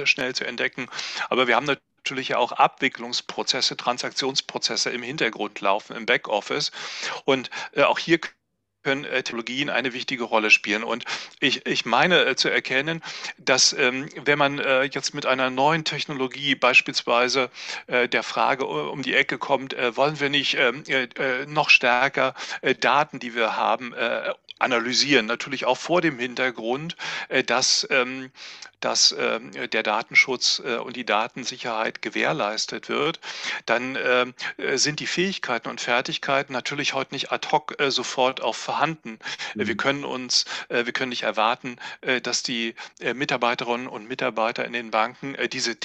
[0.06, 0.88] schnell zu entdecken.
[1.30, 6.71] Aber wir haben natürlich auch Abwicklungsprozesse, Transaktionsprozesse im Hintergrund laufen, im Backoffice.
[7.25, 8.19] Und auch hier
[8.83, 10.83] können äh, Technologien eine wichtige Rolle spielen.
[10.83, 11.05] Und
[11.39, 13.01] ich, ich meine äh, zu erkennen,
[13.37, 17.49] dass ähm, wenn man äh, jetzt mit einer neuen Technologie beispielsweise
[17.87, 22.33] äh, der Frage um die Ecke kommt, äh, wollen wir nicht ähm, äh, noch stärker
[22.79, 23.93] Daten, die wir haben,
[24.59, 25.25] analysieren.
[25.25, 26.95] Natürlich auch vor dem Hintergrund,
[27.45, 28.31] dass ähm,
[28.79, 33.19] dass äh, der Datenschutz äh, und die Datensicherheit gewährleistet wird,
[33.65, 34.25] dann äh,
[34.75, 39.17] sind die Fähigkeiten und Fertigkeiten natürlich heute nicht ad hoc äh, sofort auch vorhanden.
[39.56, 39.67] Mhm.
[39.67, 42.75] Wir können uns, äh, wir können nicht erwarten, äh, dass die
[43.13, 45.77] Mitarbeiterinnen und Mitarbeiter in den Banken diese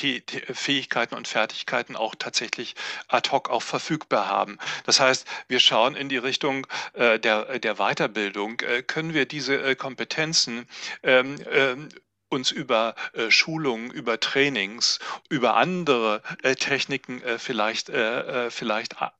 [0.52, 2.74] Fähigkeiten und Fertigkeiten auch tatsächlich
[3.06, 4.58] ad hoc auch verfügbar haben.
[4.84, 8.56] Das heißt, wir schauen in die Richtung der, der Weiterbildung.
[8.86, 10.66] können wir diese Kompetenzen
[11.02, 11.88] ähm, ähm,
[12.32, 18.94] uns über äh, Schulungen, über Trainings, über andere äh, Techniken äh, vielleicht, äh, äh, vielleicht
[19.00, 19.10] äh,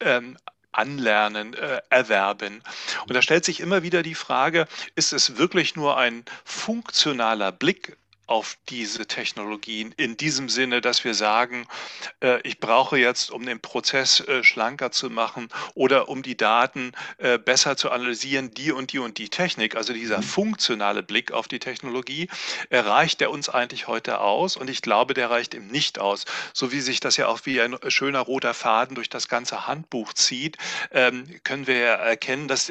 [0.00, 0.36] ähm,
[0.76, 1.54] anlernen,
[1.90, 2.62] erwerben.
[3.06, 7.96] Und da stellt sich immer wieder die Frage, ist es wirklich nur ein funktionaler Blick
[8.26, 11.66] auf diese Technologien in diesem Sinne, dass wir sagen,
[12.20, 16.92] äh, ich brauche jetzt, um den Prozess äh, schlanker zu machen oder um die Daten
[17.18, 20.22] äh, besser zu analysieren, die und die und die Technik, also dieser mhm.
[20.22, 22.28] funktionale Blick auf die Technologie,
[22.70, 24.56] reicht der uns eigentlich heute aus?
[24.56, 26.24] Und ich glaube, der reicht ihm nicht aus.
[26.52, 30.12] So wie sich das ja auch wie ein schöner roter Faden durch das ganze Handbuch
[30.14, 30.56] zieht,
[30.90, 32.70] ähm, können wir erkennen, dass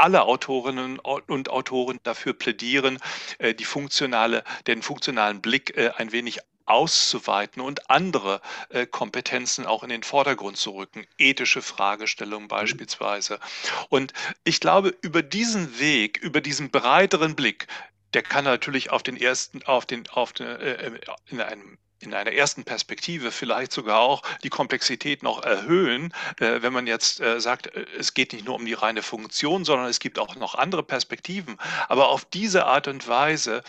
[0.00, 2.98] alle Autorinnen und Autoren dafür plädieren,
[3.38, 9.82] äh, die funktionale, den funktionalen Blick äh, ein wenig auszuweiten und andere äh, Kompetenzen auch
[9.82, 12.48] in den Vordergrund zu rücken, ethische Fragestellungen mhm.
[12.48, 13.40] beispielsweise.
[13.88, 14.12] Und
[14.44, 17.66] ich glaube, über diesen Weg, über diesen breiteren Blick,
[18.14, 20.92] der kann natürlich auf den ersten, auf den, auf den, äh,
[21.26, 26.72] in einem in einer ersten Perspektive vielleicht sogar auch die Komplexität noch erhöhen, äh, wenn
[26.72, 30.00] man jetzt äh, sagt, äh, es geht nicht nur um die reine Funktion, sondern es
[30.00, 31.58] gibt auch noch andere Perspektiven.
[31.88, 33.62] Aber auf diese Art und Weise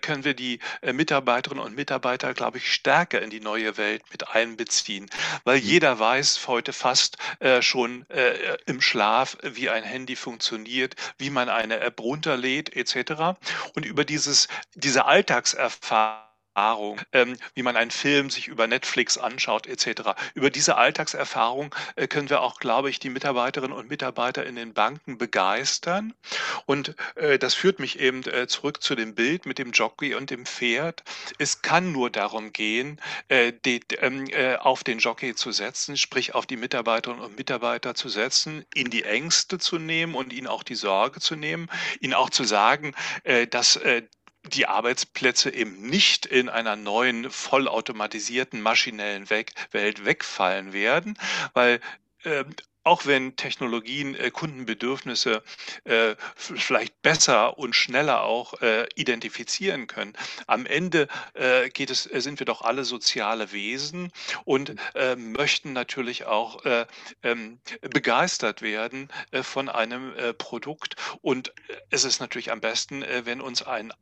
[0.00, 5.10] können wir die Mitarbeiterinnen und Mitarbeiter, glaube ich, stärker in die neue Welt mit einbeziehen,
[5.44, 5.66] weil mhm.
[5.66, 7.16] jeder weiß heute fast
[7.60, 8.06] schon
[8.66, 13.38] im Schlaf, wie ein Handy funktioniert, wie man eine App runterlädt etc.
[13.74, 19.66] Und über dieses, diese Alltagserfahrung Erfahrung, ähm, wie man einen Film sich über Netflix anschaut
[19.66, 20.10] etc.
[20.34, 24.74] Über diese Alltagserfahrung äh, können wir auch, glaube ich, die Mitarbeiterinnen und Mitarbeiter in den
[24.74, 26.14] Banken begeistern.
[26.66, 30.30] Und äh, das führt mich eben äh, zurück zu dem Bild mit dem Jockey und
[30.30, 31.02] dem Pferd.
[31.38, 36.34] Es kann nur darum gehen, äh, die, ähm, äh, auf den Jockey zu setzen, sprich
[36.34, 40.62] auf die Mitarbeiterinnen und Mitarbeiter zu setzen, ihn die Ängste zu nehmen und ihnen auch
[40.62, 43.80] die Sorge zu nehmen, ihnen auch zu sagen, äh, dass
[44.44, 51.18] die Arbeitsplätze eben nicht in einer neuen, vollautomatisierten, maschinellen Welt wegfallen werden,
[51.54, 51.80] weil
[52.24, 52.44] äh,
[52.84, 55.42] auch wenn Technologien äh, Kundenbedürfnisse
[55.84, 60.14] äh, vielleicht besser und schneller auch äh, identifizieren können,
[60.46, 64.10] am Ende äh, geht es, äh, sind wir doch alle soziale Wesen
[64.44, 66.62] und äh, möchten natürlich auch
[67.22, 69.08] ähm, begeistert werden
[69.42, 70.96] von einem Produkt.
[71.20, 71.52] Und
[71.90, 73.92] es ist natürlich am besten, wenn uns ein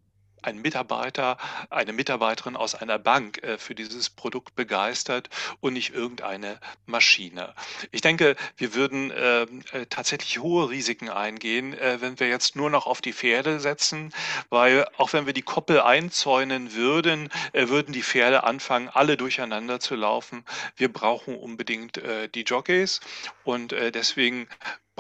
[0.42, 1.37] ein Mitarbeiter,
[1.70, 7.55] eine Mitarbeiterin aus einer Bank äh, für dieses Produkt begeistert und nicht irgendeine Maschine.
[7.90, 12.70] Ich denke, wir würden ähm, äh, tatsächlich hohe Risiken eingehen, äh, wenn wir jetzt nur
[12.70, 14.12] noch auf die Pferde setzen,
[14.48, 19.94] weil auch wenn wir die Koppel einzäunen würden, würden die Pferde anfangen, alle durcheinander zu
[19.94, 20.44] laufen.
[20.76, 22.00] Wir brauchen unbedingt
[22.35, 23.00] die Jockeys
[23.44, 24.48] und deswegen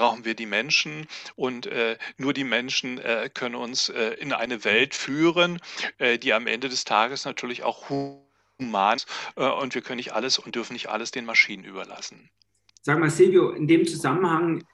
[0.00, 4.64] brauchen wir die Menschen und äh, nur die Menschen äh, können uns äh, in eine
[4.64, 5.60] Welt führen,
[5.98, 10.14] äh, die am Ende des Tages natürlich auch human ist äh, und wir können nicht
[10.14, 12.30] alles und dürfen nicht alles den Maschinen überlassen.
[12.80, 14.64] Sag mal, Silvio, in dem Zusammenhang,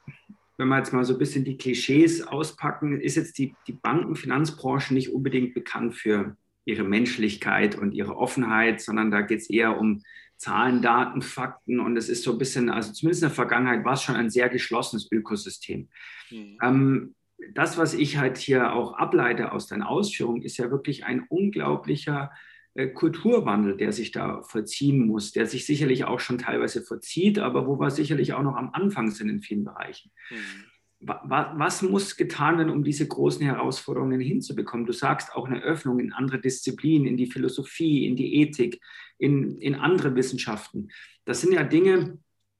[0.59, 4.95] wenn wir jetzt mal so ein bisschen die Klischees auspacken, ist jetzt die, die Bankenfinanzbranche
[4.95, 10.05] nicht unbedingt bekannt für ihre Menschlichkeit und ihre Offenheit, sondern da geht es eher um
[10.37, 13.94] Zahlen, Daten, Fakten und es ist so ein bisschen, also zumindest in der Vergangenheit war
[13.94, 15.88] es schon ein sehr geschlossenes Ökosystem.
[16.31, 16.59] Mhm.
[16.62, 17.14] Ähm,
[17.55, 22.31] das, was ich halt hier auch ableite aus deinen Ausführungen, ist ja wirklich ein unglaublicher
[22.75, 27.66] äh, Kulturwandel, der sich da vollziehen muss, der sich sicherlich auch schon teilweise vollzieht, aber
[27.66, 30.12] wo wir sicherlich auch noch am Anfang sind in vielen Bereichen.
[30.31, 30.64] Mhm
[31.07, 34.87] was muss getan werden, um diese großen Herausforderungen hinzubekommen?
[34.87, 38.81] Du sagst auch eine Öffnung in andere Disziplinen, in die Philosophie, in die Ethik,
[39.19, 40.88] in, in andere Wissenschaften.
[41.25, 42.19] Das sind ja Dinge,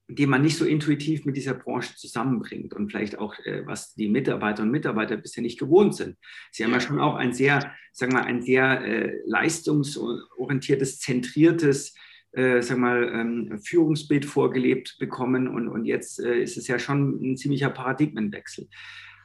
[0.09, 4.07] die man nicht so intuitiv mit dieser Branche zusammenbringt und vielleicht auch, äh, was die
[4.07, 6.17] Mitarbeiter und Mitarbeiter bisher nicht gewohnt sind.
[6.51, 11.93] Sie haben ja schon auch ein sehr, sagen wir, ein sehr äh, leistungsorientiertes, zentriertes
[12.37, 17.19] äh, sag mal, ähm, Führungsbild vorgelebt bekommen und, und jetzt äh, ist es ja schon
[17.19, 18.69] ein ziemlicher Paradigmenwechsel.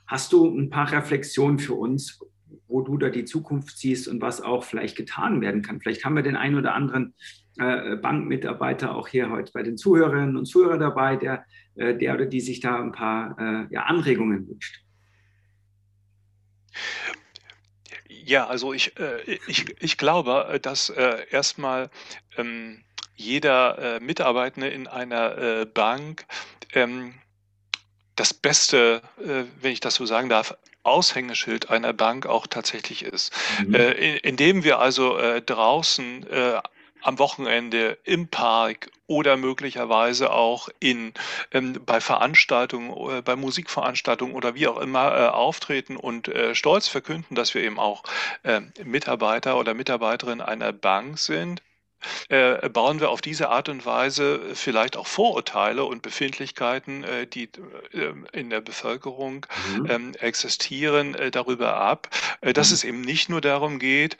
[0.06, 2.20] Hast du ein paar Reflexionen für uns,
[2.68, 5.78] wo du da die Zukunft siehst und was auch vielleicht getan werden kann?
[5.78, 7.14] Vielleicht haben wir den einen oder anderen
[7.58, 11.44] äh, Bankmitarbeiter auch hier heute bei den Zuhörerinnen und Zuhörern dabei, der,
[11.74, 14.82] äh, der oder die sich da ein paar äh, ja, Anregungen wünscht.
[18.08, 21.90] Ja, also ich, äh, ich, ich glaube, äh, dass erstmal
[22.38, 22.82] ähm,
[23.14, 26.26] jeder äh, Mitarbeitende in einer äh, Bank
[26.72, 27.14] ähm,
[28.16, 33.32] das beste, äh, wenn ich das so sagen darf, Aushängeschild einer Bank auch tatsächlich ist.
[33.64, 33.74] Mhm.
[33.74, 36.60] Äh, in, indem wir also äh, draußen äh,
[37.02, 41.12] am Wochenende im Park oder möglicherweise auch in,
[41.50, 46.88] ähm, bei Veranstaltungen, äh, bei Musikveranstaltungen oder wie auch immer äh, auftreten und äh, stolz
[46.88, 48.04] verkünden, dass wir eben auch
[48.44, 51.62] äh, Mitarbeiter oder Mitarbeiterin einer Bank sind
[52.28, 57.48] äh, bauen wir auf diese Art und Weise vielleicht auch Vorurteile und Befindlichkeiten, äh, die
[57.92, 59.86] äh, in der Bevölkerung mhm.
[59.90, 62.08] ähm, existieren, darüber ab,
[62.40, 62.74] dass mhm.
[62.74, 64.16] es eben nicht nur darum geht,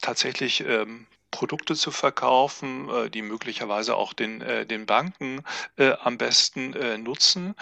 [0.00, 5.42] tatsächlich ähm, Produkte zu verkaufen, die möglicherweise auch den, den Banken
[5.76, 7.54] am besten nutzen,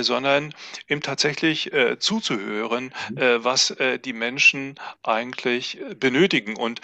[0.00, 0.52] sondern
[0.88, 3.44] eben tatsächlich zuzuhören, mhm.
[3.44, 6.56] was die Menschen eigentlich benötigen.
[6.56, 6.80] Und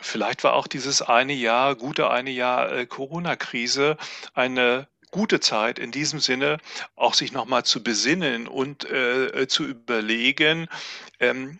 [0.00, 3.96] Vielleicht war auch dieses eine Jahr, gute eine Jahr äh, Corona-Krise
[4.34, 6.58] eine gute Zeit in diesem Sinne,
[6.96, 10.68] auch sich nochmal zu besinnen und äh, zu überlegen,
[11.18, 11.58] ähm,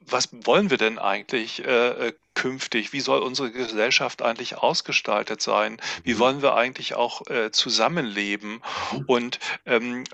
[0.00, 2.92] was wollen wir denn eigentlich äh, äh künftig?
[2.92, 5.78] Wie soll unsere Gesellschaft eigentlich ausgestaltet sein?
[6.04, 6.18] Wie mhm.
[6.20, 8.62] wollen wir eigentlich auch äh, zusammenleben?
[8.92, 9.04] Mhm.
[9.06, 10.04] Und ähm,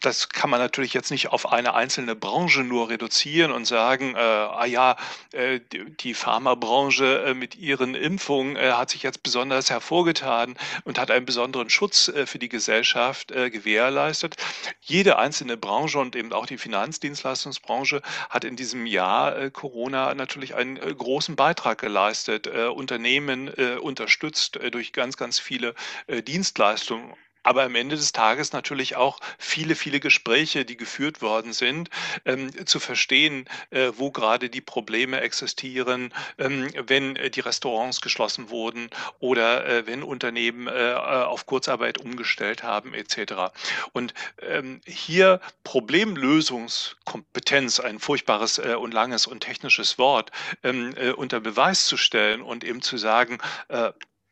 [0.00, 4.18] das kann man natürlich jetzt nicht auf eine einzelne Branche nur reduzieren und sagen, äh,
[4.18, 4.96] ah ja,
[5.32, 5.60] äh,
[6.00, 11.26] die, Pharmabranche äh, mit ihren Impfungen äh, hat sich jetzt besonders hervorgetan und hat einen
[11.26, 14.36] besonderen Schutz äh, für die Gesellschaft gewährleistet.
[14.80, 20.76] Jede einzelne Branche und eben auch die Finanzdienstleistungsbranche hat in diesem Jahr Corona natürlich einen
[20.76, 25.74] großen Beitrag Beitrag geleistet, äh, Unternehmen äh, unterstützt äh, durch ganz, ganz viele
[26.08, 31.90] Dienstleistungen aber am Ende des Tages natürlich auch viele, viele Gespräche, die geführt worden sind,
[32.24, 38.50] ähm, zu verstehen, äh, wo gerade die Probleme existieren, ähm, wenn äh, die Restaurants geschlossen
[38.50, 43.52] wurden oder äh, wenn Unternehmen äh, äh, auf Kurzarbeit umgestellt haben etc.
[43.92, 50.30] Und ähm, hier Problemlösungskompetenz, ein furchtbares äh, und langes und technisches Wort,
[50.62, 53.38] ähm, unter Beweis zu stellen und eben zu sagen,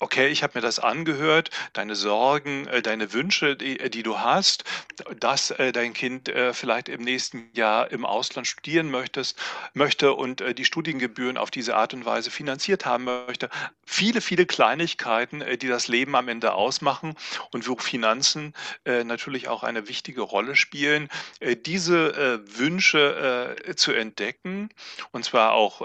[0.02, 4.18] okay, ich habe mir das angehört, deine Sorgen, äh, deine Wünsche, die, äh, die du
[4.18, 4.64] hast,
[5.18, 9.38] dass äh, dein Kind vielleicht im nächsten Jahr im Ausland studieren möchtest,
[9.74, 13.48] möchte und die Studiengebühren auf diese Art und Weise finanziert haben möchte.
[13.84, 17.14] Viele, viele Kleinigkeiten, die das Leben am Ende ausmachen
[17.50, 21.08] und wo Finanzen natürlich auch eine wichtige Rolle spielen.
[21.66, 24.70] Diese Wünsche zu entdecken
[25.10, 25.80] und zwar auch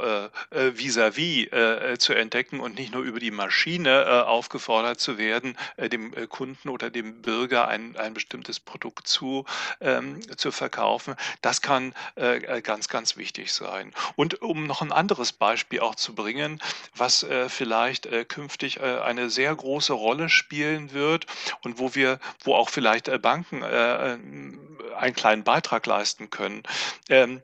[0.52, 6.14] vis-à-vis -vis, zu entdecken und nicht nur über die Maschine aufgefordert zu werden, äh, dem
[6.14, 9.46] äh, Kunden oder dem Bürger ein, ein bestimmtes Produkt zu,
[9.82, 11.16] ähm, zu verkaufen.
[11.42, 13.94] Das kann äh, ganz, ganz wichtig sein.
[14.16, 16.62] Und um noch ein anderes Beispiel auch zu bringen,
[16.96, 21.26] was äh, vielleicht äh, künftig eine sehr große Rolle spielen wird
[21.62, 26.64] und wo wir, wo auch vielleicht Banken einen kleinen Beitrag leisten können.
[27.10, 27.42] Ähm,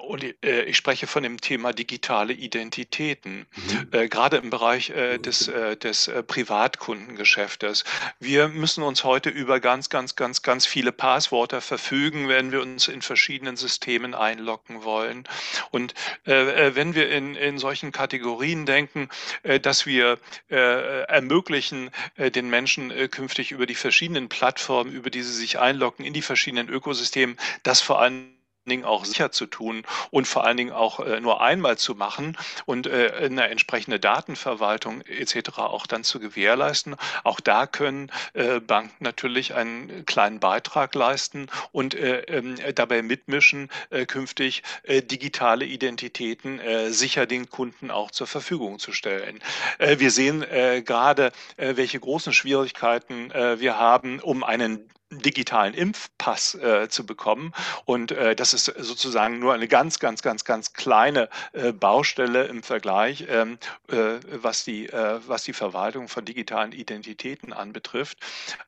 [0.00, 3.46] und ich spreche von dem Thema digitale Identitäten.
[3.54, 4.08] Mhm.
[4.08, 5.50] Gerade im Bereich des,
[5.82, 7.84] des äh, Privatkundengeschäftes.
[8.20, 12.88] Wir müssen uns heute über ganz, ganz, ganz, ganz viele Passwörter verfügen, wenn wir uns
[12.88, 15.24] in verschiedenen Systemen einloggen wollen.
[15.70, 15.94] Und
[16.26, 19.08] äh, äh wenn wir in, in solchen Kategorien denken,
[19.42, 20.18] äh, dass wir
[20.50, 26.04] äh, ermöglichen, äh, den Menschen künftig über die verschiedenen Plattformen, über die sie sich einloggen,
[26.04, 30.56] in die verschiedenen Ökosystemen, das vor allem Dingen auch sicher zu tun und vor allen
[30.56, 35.58] Dingen auch äh, nur einmal zu machen und äh, eine entsprechende Datenverwaltung etc.
[35.58, 36.96] auch dann zu gewährleisten.
[37.24, 43.68] Auch da können äh, Banken natürlich einen kleinen Beitrag leisten und äh, ähm, dabei mitmischen,
[43.90, 49.40] äh, künftig äh, digitale Identitäten sicher den Kunden auch zur Verfügung zu stellen.
[49.78, 50.44] wir sehen
[50.84, 54.88] gerade, welche großen Schwierigkeiten wir haben, um einen
[55.20, 57.52] digitalen Impfpass äh, zu bekommen.
[57.84, 62.62] Und äh, das ist sozusagen nur eine ganz, ganz, ganz, ganz kleine äh, Baustelle im
[62.62, 68.18] Vergleich, ähm, äh, was, die, äh, was die Verwaltung von digitalen Identitäten anbetrifft.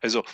[0.00, 0.24] Also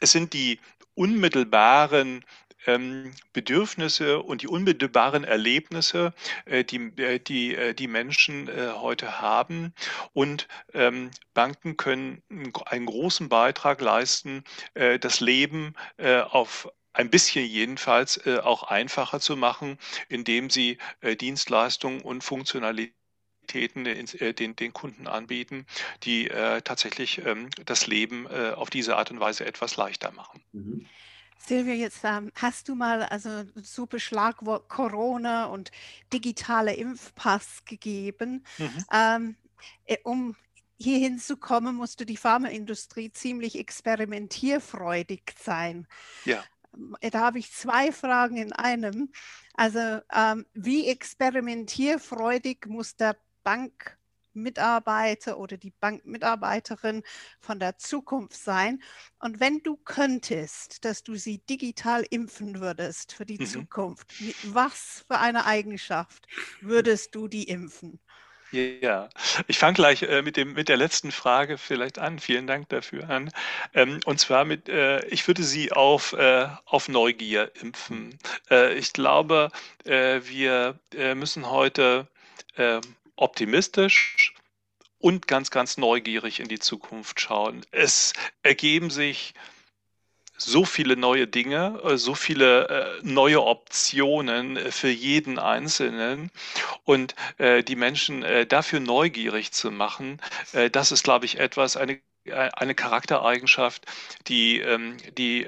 [0.00, 0.58] es sind die
[0.94, 2.24] unmittelbaren
[2.66, 6.12] ähm, Bedürfnisse und die unmittelbaren Erlebnisse,
[6.44, 9.72] äh, die, äh, die, äh, die Menschen äh, heute haben.
[10.12, 12.22] Und ähm, Banken können
[12.66, 14.44] einen großen Beitrag leisten,
[14.74, 20.76] äh, das Leben äh, auf ein bisschen jedenfalls auch einfacher zu machen, indem sie
[21.20, 25.66] Dienstleistungen und Funktionalitäten den, den Kunden anbieten,
[26.02, 30.42] die äh, tatsächlich ähm, das Leben äh, auf diese Art und Weise etwas leichter machen.
[30.52, 30.86] Mhm.
[31.46, 35.70] Silvia, jetzt ähm, hast du mal also super Schlagwort Corona und
[36.12, 38.44] digitaler Impfpass gegeben.
[38.58, 38.84] Mhm.
[38.92, 39.36] Ähm,
[39.86, 40.36] äh, um
[40.78, 45.86] hier hinzukommen, musste die Pharmaindustrie ziemlich experimentierfreudig sein.
[46.24, 46.42] Ja.
[47.00, 49.10] Äh, da habe ich zwei Fragen in einem.
[49.54, 53.16] Also ähm, wie experimentierfreudig muss der
[54.34, 57.02] Bankmitarbeiter oder die Bankmitarbeiterin
[57.40, 58.82] von der Zukunft sein?
[59.18, 63.46] Und wenn du könntest, dass du sie digital impfen würdest für die mhm.
[63.46, 66.26] Zukunft, mit was für eine Eigenschaft
[66.60, 68.00] würdest du die impfen?
[68.52, 69.08] Ja,
[69.46, 72.18] ich fange gleich äh, mit, dem, mit der letzten Frage vielleicht an.
[72.18, 73.30] Vielen Dank dafür an.
[73.74, 78.18] Ähm, und zwar mit, äh, ich würde Sie auf, äh, auf Neugier impfen.
[78.50, 79.52] Äh, ich glaube,
[79.84, 82.08] äh, wir äh, müssen heute
[82.56, 82.80] ähm,
[83.20, 84.34] optimistisch
[84.98, 87.64] und ganz, ganz neugierig in die Zukunft schauen.
[87.70, 88.12] Es
[88.42, 89.34] ergeben sich
[90.40, 96.30] so viele neue Dinge, äh, so viele äh, neue Optionen äh, für jeden Einzelnen
[96.84, 100.20] und die Menschen dafür neugierig zu machen,
[100.72, 103.86] das ist, glaube ich, etwas, eine, eine Charaktereigenschaft,
[104.26, 105.46] die, ähm, die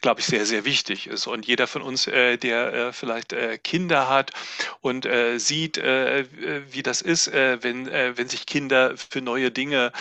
[0.00, 1.26] glaube ich, sehr, sehr wichtig ist.
[1.26, 4.32] Und jeder von uns, äh, der äh, vielleicht äh, Kinder hat
[4.80, 6.24] und äh, sieht, äh,
[6.70, 9.92] wie das ist, äh, wenn, wenn sich Kinder für neue Dinge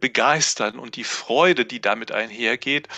[0.00, 2.88] begeistern und die Freude, die damit einhergeht,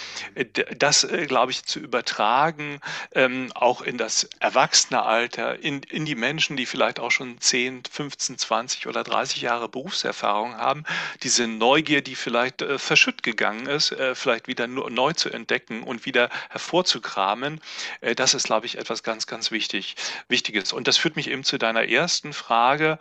[0.76, 2.80] das, glaube ich, zu übertragen,
[3.14, 8.38] ähm, auch in das Erwachsenealter, in, in die Menschen, die vielleicht auch schon 10, 15,
[8.38, 10.84] 20 oder 30 Jahre Berufserfahrung haben,
[11.22, 17.60] diese Neugier, die vielleicht verschütt gegangen ist, vielleicht wieder neu zu entdecken und wieder hervorzukramen,
[18.00, 19.96] äh, das ist, glaube ich, etwas ganz, ganz wichtig,
[20.28, 20.72] Wichtiges.
[20.72, 22.98] Und das führt mich eben zu deiner ersten Frage.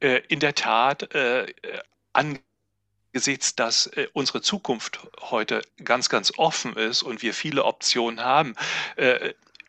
[0.00, 1.52] Äh, in der Tat, äh,
[2.12, 8.54] angesichts, dass unsere Zukunft heute ganz, ganz offen ist und wir viele Optionen haben,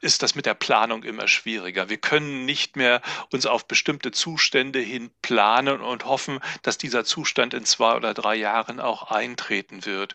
[0.02, 1.90] ist das mit der Planung immer schwieriger.
[1.90, 3.02] Wir können nicht mehr
[3.32, 8.36] uns auf bestimmte Zustände hin planen und hoffen, dass dieser Zustand in zwei oder drei
[8.36, 10.14] Jahren auch eintreten wird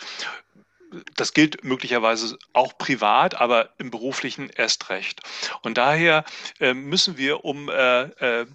[1.15, 5.21] das gilt möglicherweise auch privat, aber im beruflichen erst recht.
[5.63, 6.25] Und daher
[6.59, 8.47] äh, müssen wir, um äh, äh,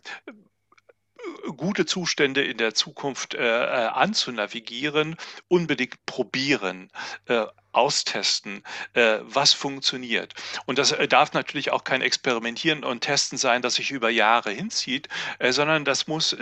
[1.57, 5.15] gute Zustände in der Zukunft äh, äh, anzunavigieren,
[5.47, 6.91] unbedingt probieren,
[7.25, 8.63] äh, austesten,
[8.93, 10.33] äh, was funktioniert.
[10.65, 14.51] Und das äh, darf natürlich auch kein Experimentieren und Testen sein, das sich über Jahre
[14.51, 15.09] hinzieht,
[15.39, 16.35] äh, sondern das muss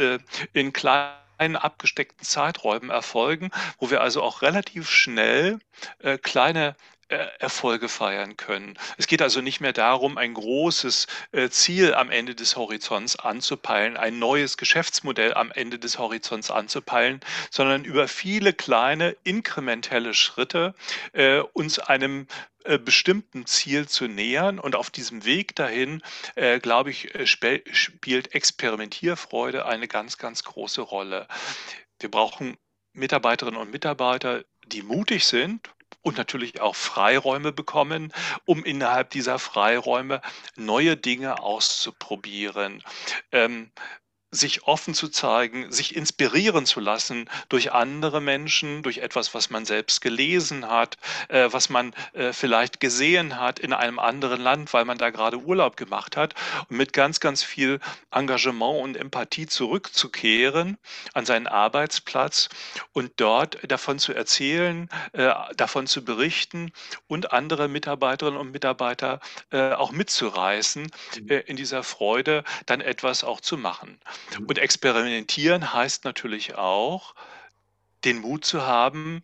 [0.54, 5.60] in kleinen kleinen abgesteckten Zeiträumen erfolgen, wo wir also auch relativ schnell
[6.00, 6.76] äh, kleine
[7.40, 8.78] Erfolge feiern können.
[8.98, 13.98] Es geht also nicht mehr darum, ein großes äh, Ziel am Ende des Horizonts anzupeilen,
[13.98, 17.20] ein neues Geschäftsmodell am Ende des Horizonts anzupeilen,
[17.52, 20.74] sondern über viele kleine inkrementelle Schritte
[21.14, 22.28] äh, uns einem
[22.66, 24.58] äh, bestimmten Ziel zu nähern.
[24.60, 26.02] Und auf diesem Weg dahin,
[26.36, 31.28] äh, glaube ich, äh, sp spielt Experimentierfreude eine ganz, ganz große Rolle.
[32.00, 32.58] Wir brauchen
[32.94, 35.70] Mitarbeiterinnen und Mitarbeiter, die mutig sind
[36.04, 38.14] und natürlich auch Freiräume bekommen,
[38.46, 40.22] um innerhalb dieser Freiräume
[40.56, 42.84] neue Dinge auszuprobieren.
[43.32, 43.72] Ähm,
[44.34, 49.66] sich offen zu zeigen, sich inspirieren zu lassen durch andere Menschen, durch etwas, was man
[49.66, 50.98] selbst gelesen hat,
[51.30, 55.38] äh, was man äh, vielleicht gesehen hat in einem anderen Land, weil man da gerade
[55.38, 56.34] Urlaub gemacht hat
[56.70, 57.80] und mit ganz, ganz viel
[58.12, 60.78] Engagement und Empathie zurückzukehren
[61.14, 62.50] an seinen Arbeitsplatz
[62.92, 66.72] und dort davon zu erzählen, äh, davon zu berichten
[67.08, 69.20] und andere Mitarbeiterinnen und Mitarbeiter
[69.52, 71.30] äh, auch mitzureißen mhm.
[71.30, 74.00] äh, in dieser Freude, dann etwas auch zu machen.
[74.40, 77.16] Und experimentieren heißt natürlich auch,
[78.04, 79.24] den Mut zu haben,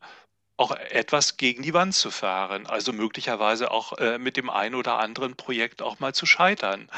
[0.59, 4.99] auch etwas gegen die Wand zu fahren, also möglicherweise auch äh, mit dem einen oder
[4.99, 6.89] anderen Projekt auch mal zu scheitern.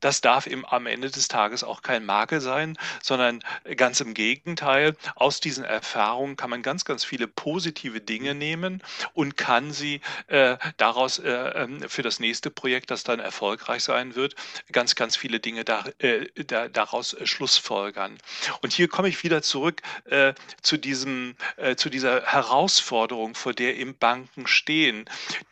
[0.00, 3.44] Das darf eben am Ende des Tages auch kein Makel sein, sondern
[3.76, 4.96] ganz im Gegenteil.
[5.14, 8.82] Aus diesen Erfahrungen kann man ganz, ganz viele positive Dinge nehmen
[9.12, 14.14] und kann sie äh, daraus äh, ähm, für das nächste Projekt, das dann erfolgreich sein
[14.14, 14.36] wird,
[14.72, 18.16] ganz, ganz viele Dinge da, äh, da, daraus äh, schlussfolgern.
[18.62, 20.32] Und hier komme ich wieder zurück äh,
[20.62, 21.36] zu diesem,
[21.76, 25.04] zu dieser Herausforderung Herausforderung, vor der eben Banken stehen,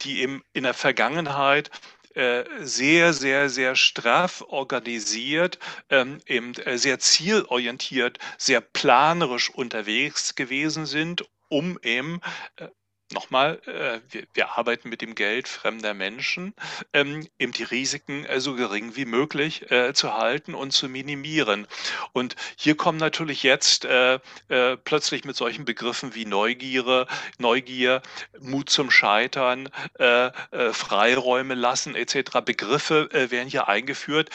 [0.03, 1.71] die eben in der Vergangenheit
[2.15, 5.59] äh, sehr, sehr, sehr straff organisiert,
[5.91, 12.21] ähm, eben äh, sehr zielorientiert, sehr planerisch unterwegs gewesen sind, um eben
[12.57, 12.69] äh,
[13.13, 16.55] nochmal, äh, wir, wir, arbeiten mit dem Geld fremder Menschen,
[16.93, 21.67] ähm, eben die Risiken äh, so gering wie möglich äh, zu halten und zu minimieren.
[22.13, 27.07] Und hier kommen natürlich jetzt äh, äh, plötzlich mit solchen Begriffen wie Neugier,
[27.39, 28.03] Neugier,
[28.41, 30.31] Mut zum Scheitern, äh,
[30.73, 32.41] Freiräume lassen etc.
[32.45, 34.31] Begriffe werden hier eingeführt,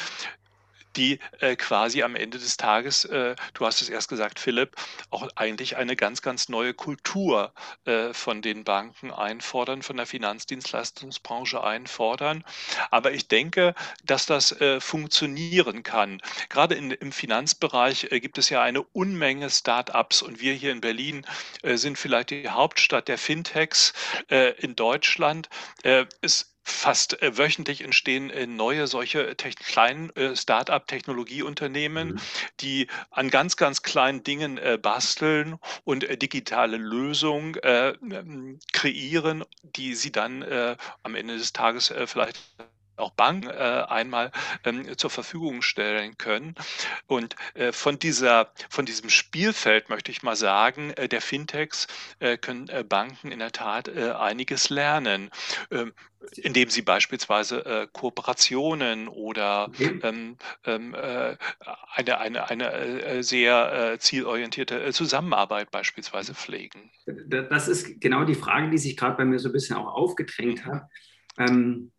[0.97, 4.75] die äh, quasi am Ende des Tages, äh, du hast es erst gesagt, Philipp,
[5.09, 7.53] auch eigentlich eine ganz, ganz neue Kultur
[7.85, 12.43] äh, von den Banken einfordern, von der Finanzdienstleistungsbranche einfordern.
[12.91, 16.21] Aber ich denke, dass das äh, funktionieren kann.
[16.49, 20.81] Gerade in, im Finanzbereich äh, gibt es ja eine Unmenge Start-ups und wir hier in
[20.81, 21.25] Berlin
[21.61, 23.93] äh, sind vielleicht die Hauptstadt der Fintechs
[24.29, 25.49] in Deutschland.
[26.21, 32.19] es fast äh, wöchentlich entstehen äh, neue solche kleinen äh, Start-up-Technologieunternehmen, mhm.
[32.59, 37.53] die an ganz, ganz kleinen Dingen basteln und digitale Lösungen
[38.73, 40.43] kreieren, die sie dann
[41.03, 42.37] am Ende des Tages vielleicht
[42.97, 44.31] auch Banken äh, einmal
[44.63, 46.55] ähm, zur Verfügung stellen können.
[47.07, 51.87] Und äh, von, dieser, von diesem Spielfeld möchte ich mal sagen, äh, der Fintechs
[52.19, 55.29] äh, können äh, Banken in der Tat äh, einiges lernen.
[55.71, 55.93] Ähm,
[56.37, 66.89] indem sie beispielsweise Kooperationen oder ähm, ähm eine, eine, eine sehr zielorientierte Zusammenarbeit beispielsweise pflegen.
[67.27, 70.65] Das ist genau die Frage, die sich gerade bei mir so ein bisschen auch aufgedrängt
[70.65, 70.89] hat.
[71.37, 71.91] Ähm,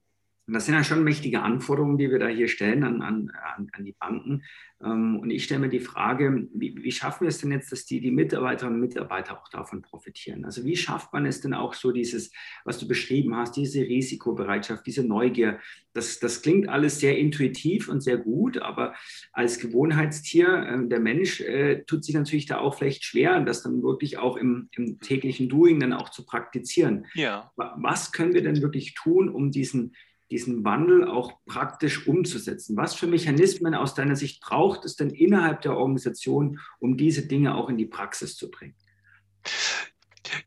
[0.47, 3.33] und das sind ja schon mächtige Anforderungen, die wir da hier stellen an, an,
[3.73, 4.45] an die Banken.
[4.81, 7.85] Ähm, und ich stelle mir die Frage, wie, wie, schaffen wir es denn jetzt, dass
[7.85, 10.45] die, die Mitarbeiterinnen und Mitarbeiter auch davon profitieren?
[10.45, 12.31] Also wie schafft man es denn auch so dieses,
[12.65, 15.59] was du beschrieben hast, diese Risikobereitschaft, diese Neugier?
[15.95, 18.95] Das, das klingt alles sehr intuitiv und sehr gut, aber
[19.33, 23.83] als Gewohnheitstier, äh, der Mensch äh, tut sich natürlich da auch vielleicht schwer, das dann
[23.83, 27.07] wirklich auch im, im täglichen Doing dann auch zu praktizieren.
[27.15, 27.51] Ja.
[27.57, 29.93] Was können wir denn wirklich tun, um diesen
[30.31, 32.77] diesen Wandel auch praktisch umzusetzen?
[32.77, 37.55] Was für Mechanismen aus deiner Sicht braucht es denn innerhalb der Organisation, um diese Dinge
[37.55, 38.75] auch in die Praxis zu bringen?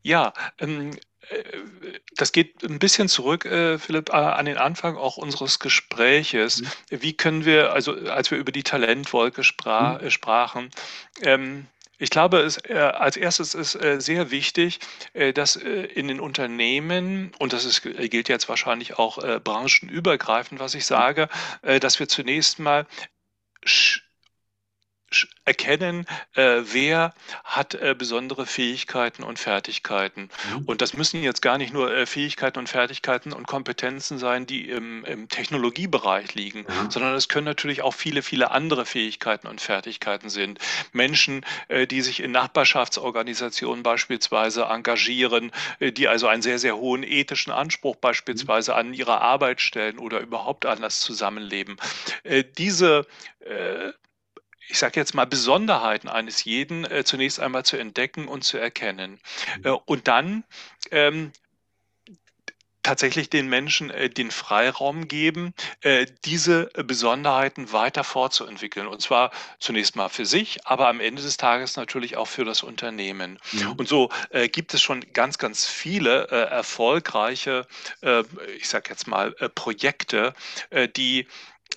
[0.02, 0.90] Ja, ähm,
[1.30, 1.42] äh,
[2.16, 6.62] das geht ein bisschen zurück, äh, Philipp, äh, an den Anfang auch unseres Gespräches.
[6.62, 7.02] Mhm.
[7.02, 10.10] Wie können wir, also als wir über die Talentwolke spra mhm.
[10.10, 10.70] sprachen,
[11.22, 11.66] ähm,
[12.00, 14.80] ich glaube, es, äh, als erstes ist äh, sehr wichtig,
[15.12, 19.38] äh, dass äh, in den Unternehmen, und das ist, äh, gilt jetzt wahrscheinlich auch äh,
[19.38, 21.28] branchenübergreifend, was ich sage,
[21.62, 22.86] dass wir zunächst mal
[25.44, 30.30] erkennen, äh, wer hat äh, besondere Fähigkeiten und Fertigkeiten.
[30.52, 30.64] Mhm.
[30.66, 34.68] Und das müssen jetzt gar nicht nur äh, Fähigkeiten und Fertigkeiten und Kompetenzen sein, die
[34.68, 36.90] im, im Technologiebereich liegen, mhm.
[36.90, 40.60] sondern es können natürlich auch viele, viele andere Fähigkeiten und Fertigkeiten sind.
[40.92, 45.50] Menschen, äh, die sich in Nachbarschaftsorganisationen beispielsweise engagieren,
[45.80, 48.78] äh, die also einen sehr, sehr hohen ethischen Anspruch beispielsweise mhm.
[48.78, 51.76] an ihrer Arbeit stellen oder überhaupt an das Zusammenleben.
[52.22, 53.06] Äh, diese
[54.70, 59.20] ich sage jetzt mal, Besonderheiten eines jeden äh, zunächst einmal zu entdecken und zu erkennen.
[59.58, 59.66] Mhm.
[59.66, 60.44] Äh, und dann
[60.90, 61.32] ähm,
[62.82, 68.86] tatsächlich den Menschen äh, den Freiraum geben, äh, diese Besonderheiten weiter fortzuentwickeln.
[68.86, 72.62] Und zwar zunächst mal für sich, aber am Ende des Tages natürlich auch für das
[72.62, 73.38] Unternehmen.
[73.52, 73.74] Ja.
[73.76, 77.66] Und so äh, gibt es schon ganz, ganz viele äh, erfolgreiche,
[78.02, 78.22] äh,
[78.56, 80.32] ich sage jetzt mal, äh, Projekte,
[80.96, 81.26] die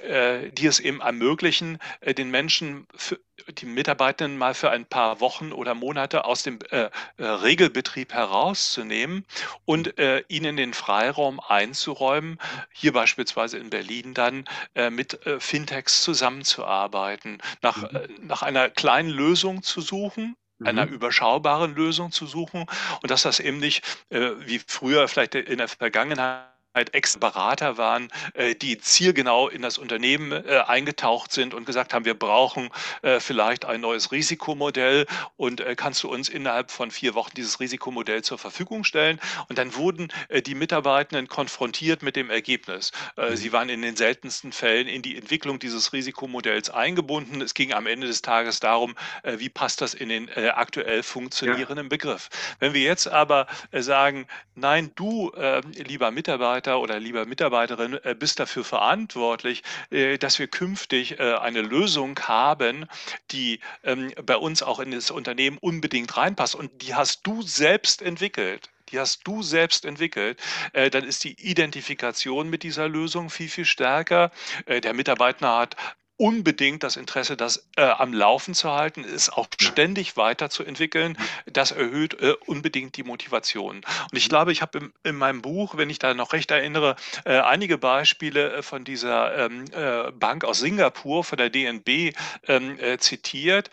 [0.01, 5.51] die es eben ermöglichen, äh, den Menschen, für, die Mitarbeitenden mal für ein paar Wochen
[5.51, 9.25] oder Monate aus dem äh, äh Regelbetrieb herauszunehmen
[9.65, 12.39] und äh, ihnen den Freiraum einzuräumen,
[12.71, 17.97] hier beispielsweise in Berlin dann äh, mit äh, Fintechs zusammenzuarbeiten, nach, mhm.
[17.97, 20.93] äh, nach einer kleinen Lösung zu suchen, einer mhm.
[20.93, 22.65] überschaubaren Lösung zu suchen
[23.01, 28.55] und dass das eben nicht äh, wie früher vielleicht in der Vergangenheit Ex-Berater waren, äh,
[28.55, 32.69] die zielgenau in das Unternehmen äh, eingetaucht sind und gesagt haben, wir brauchen
[33.01, 35.05] äh, vielleicht ein neues Risikomodell
[35.37, 39.19] und kannst du uns innerhalb von vier Wochen dieses Risikomodell zur Verfügung stellen?
[39.49, 40.11] Und dann wurden
[40.45, 42.91] die Mitarbeitenden konfrontiert mit dem Ergebnis.
[43.17, 43.35] Mhm.
[43.35, 47.41] Sie waren in den seltensten Fällen in die Entwicklung dieses Risikomodells eingebunden.
[47.41, 51.89] Es ging am Ende des Tages darum, wie passt das in den aktuell funktionierenden ja.
[51.89, 52.29] Begriff.
[52.59, 55.31] Wenn wir jetzt aber sagen, nein, du,
[55.75, 61.33] lieber Mitarbeiter, Mitarbeiter oder lieber Mitarbeiterin äh, bist dafür verantwortlich, äh, dass wir künftig äh,
[61.35, 62.85] eine Lösung haben,
[63.31, 66.55] die ähm, bei uns auch in das Unternehmen unbedingt reinpasst.
[66.55, 70.39] Und die hast du selbst entwickelt die hast du selbst entwickelt,
[70.73, 74.29] dann ist die Identifikation mit dieser Lösung viel, viel stärker.
[74.67, 75.75] Der Mitarbeiter hat
[76.23, 81.17] unbedingt das Interesse, das äh, am Laufen zu halten, es auch ständig weiterzuentwickeln.
[81.47, 83.75] Das erhöht äh, unbedingt die Motivation.
[83.77, 86.95] Und ich glaube, ich habe in meinem Buch, wenn ich da noch recht erinnere,
[87.25, 92.15] äh, einige Beispiele äh, von dieser ähm, äh, Bank aus Singapur, von der DNB,
[92.47, 93.69] ähm, äh, zitiert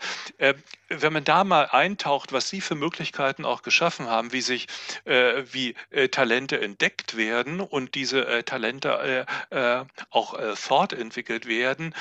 [0.99, 4.67] wenn man da mal eintaucht, was Sie für Möglichkeiten auch geschaffen haben, wie sich,
[5.05, 11.45] äh, wie äh, Talente entdeckt werden und diese äh, Talente äh, äh, auch äh, fortentwickelt
[11.47, 11.95] werden,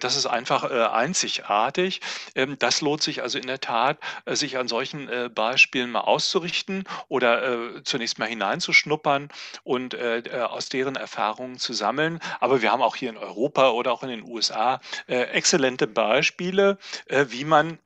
[0.00, 2.00] das ist einfach einzigartig.
[2.34, 7.82] Ähm, das lohnt sich also in der Tat, sich an solchen Beispielen mal auszurichten oder
[7.84, 9.28] zunächst mal hineinzuschnuppern
[9.64, 12.20] und aus deren Erfahrungen zu sammeln.
[12.40, 16.78] Aber wir haben auch hier in Europa oder auch in den USA exzellente Beispiele,
[17.08, 17.78] wie man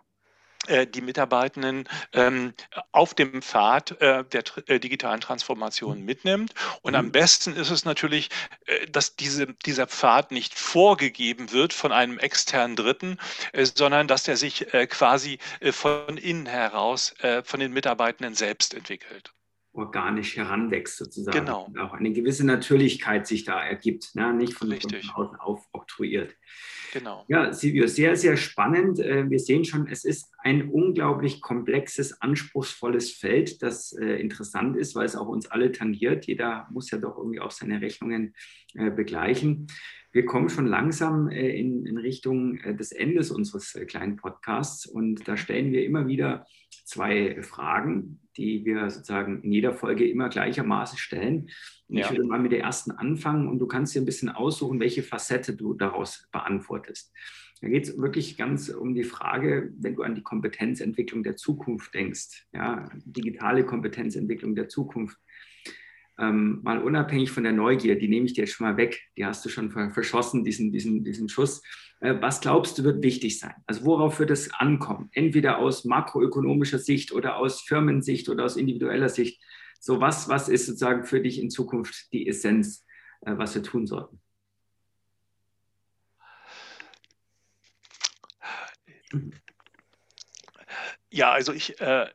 [0.68, 2.54] die Mitarbeitenden ähm,
[2.92, 6.04] auf dem Pfad äh, der äh, digitalen Transformation mhm.
[6.04, 6.54] mitnimmt.
[6.82, 7.12] Und am mhm.
[7.12, 8.30] besten ist es natürlich,
[8.66, 13.18] äh, dass diese, dieser Pfad nicht vorgegeben wird von einem externen Dritten,
[13.52, 15.38] äh, sondern dass der sich äh, quasi
[15.72, 19.32] von innen heraus, von den Mitarbeitenden selbst entwickelt
[19.74, 21.38] organisch heranwächst sozusagen.
[21.38, 21.64] Genau.
[21.64, 24.32] Und auch eine gewisse Natürlichkeit sich da ergibt, ne?
[24.34, 26.34] nicht von, von außen aufoktroyiert.
[26.92, 27.24] Genau.
[27.26, 29.00] Ja, Silvio, sehr, sehr spannend.
[29.00, 34.94] Äh, wir sehen schon, es ist ein unglaublich komplexes, anspruchsvolles Feld, das äh, interessant ist,
[34.94, 36.26] weil es auch uns alle tangiert.
[36.26, 38.34] Jeder muss ja doch irgendwie auch seine Rechnungen
[38.74, 39.68] äh, begleichen.
[40.12, 45.72] Wir kommen schon langsam in, in Richtung des Endes unseres kleinen Podcasts und da stellen
[45.72, 46.44] wir immer wieder
[46.84, 51.50] zwei Fragen, die wir sozusagen in jeder Folge immer gleichermaßen stellen.
[51.88, 52.04] Und ja.
[52.04, 55.02] ich würde mal mit der ersten anfangen und du kannst dir ein bisschen aussuchen, welche
[55.02, 57.12] Facette du daraus beantwortest.
[57.60, 61.94] Da geht es wirklich ganz um die Frage, wenn du an die Kompetenzentwicklung der Zukunft
[61.94, 65.16] denkst, ja, digitale Kompetenzentwicklung der Zukunft.
[66.18, 69.44] Ähm, mal unabhängig von der Neugier, die nehme ich dir schon mal weg, die hast
[69.44, 71.62] du schon verschossen, diesen, diesen, diesen Schuss.
[72.00, 73.54] Äh, was glaubst du, wird wichtig sein?
[73.66, 75.08] Also worauf wird es ankommen?
[75.12, 79.40] Entweder aus makroökonomischer Sicht oder aus Firmensicht oder aus individueller Sicht.
[79.80, 82.84] So was, was ist sozusagen für dich in Zukunft die Essenz,
[83.22, 84.20] äh, was wir tun sollten?
[91.10, 92.06] Ja, also ich, äh,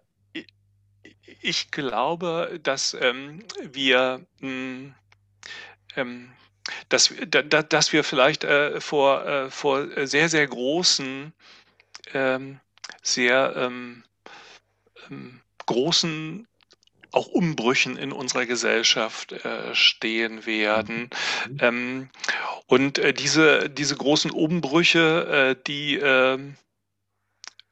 [1.42, 4.96] ich glaube, dass ähm, wir mh, hm,
[5.96, 6.30] ähm,
[6.90, 11.34] dass, da, dass wir vielleicht äh, vor, äh, vor sehr, sehr großen,
[12.14, 12.60] ähm,
[13.02, 14.04] sehr ähm,
[15.10, 16.48] ähm, großen
[17.14, 21.10] auch Umbrüchen in unserer Gesellschaft äh, stehen werden.
[21.50, 21.58] Mhm.
[21.62, 22.10] Ähm,
[22.68, 26.58] und äh, diese, diese großen Umbrüche, äh, die ähm,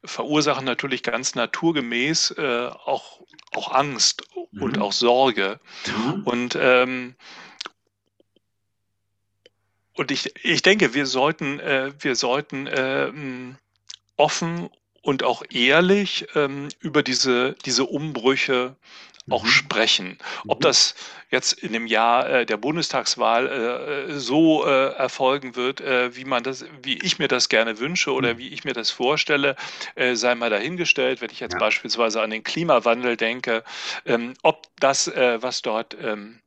[0.06, 3.22] verursachen natürlich ganz naturgemäß äh, auch,
[3.54, 4.62] auch Angst mhm.
[4.62, 5.60] und auch Sorge.
[5.88, 6.24] Mhm.
[6.24, 7.16] Und ähm,
[9.96, 13.12] und ich, ich denke, wir sollten, äh, wir sollten äh,
[14.18, 14.70] offen
[15.02, 18.76] und auch ehrlich ähm, über diese, diese Umbrüche
[19.30, 19.47] auch mhm.
[19.47, 20.17] sprechen.
[20.47, 20.63] Ob mhm.
[20.63, 20.95] das
[21.32, 26.43] jetzt in dem Jahr äh, der Bundestagswahl äh, so äh, erfolgen wird, äh, wie man
[26.43, 28.38] das, wie ich mir das gerne wünsche oder mhm.
[28.38, 29.55] wie ich mir das vorstelle,
[29.95, 31.21] äh, sei mal dahingestellt.
[31.21, 31.59] Wenn ich jetzt ja.
[31.59, 33.63] beispielsweise an den Klimawandel denke,
[34.05, 36.45] ähm, ob das, äh, was dort ähm, äh,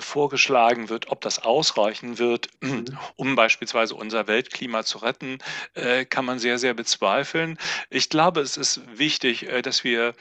[0.00, 2.84] vorgeschlagen wird, ob das ausreichen wird, mhm.
[3.16, 5.38] um beispielsweise unser Weltklima zu retten,
[5.74, 7.58] äh, kann man sehr, sehr bezweifeln.
[7.90, 10.14] Ich glaube, es ist wichtig, äh, dass wir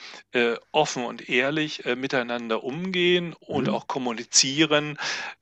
[0.71, 3.73] offen und ehrlich miteinander umgehen und mhm.
[3.73, 4.97] auch kommunizieren,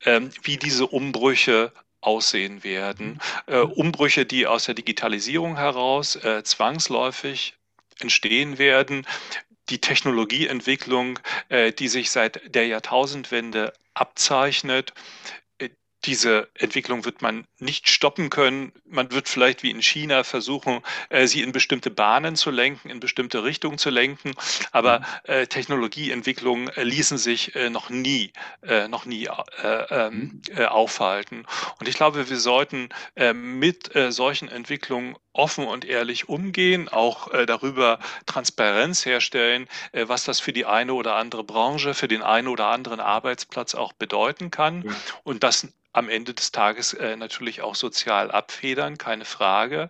[0.06, 1.72] ähm, wie diese Umbrüche
[2.02, 3.20] aussehen werden.
[3.48, 3.72] Mhm.
[3.72, 7.56] Umbrüche, die aus der Digitalisierung heraus zwangsläufig
[8.00, 9.06] entstehen werden,
[9.70, 11.20] die Technologieentwicklung,
[11.80, 14.94] die sich seit der Jahrtausendwende abzeichnet.
[16.06, 18.72] Äh, diese Entwicklung wird man nicht stoppen können.
[18.86, 23.00] Man wird vielleicht wie in China versuchen, äh, sie in bestimmte Bahnen zu lenken, in
[23.00, 24.32] bestimmte Richtungen zu lenken.
[24.72, 25.06] Aber mhm.
[25.24, 28.32] äh, Technologieentwicklungen ließen sich noch nie,
[28.90, 29.30] noch nie
[29.64, 30.66] ähm, mhm.
[30.66, 31.46] aufhalten.
[31.80, 32.90] Und ich glaube, wir sollten
[33.34, 40.40] mit solchen Entwicklungen offen und ehrlich umgehen, auch äh, darüber Transparenz herstellen, äh, was das
[40.40, 44.84] für die eine oder andere Branche, für den einen oder anderen Arbeitsplatz auch bedeuten kann.
[44.84, 44.92] Ja.
[45.24, 49.90] Und das am Ende des Tages äh, natürlich auch sozial abfedern, keine Frage.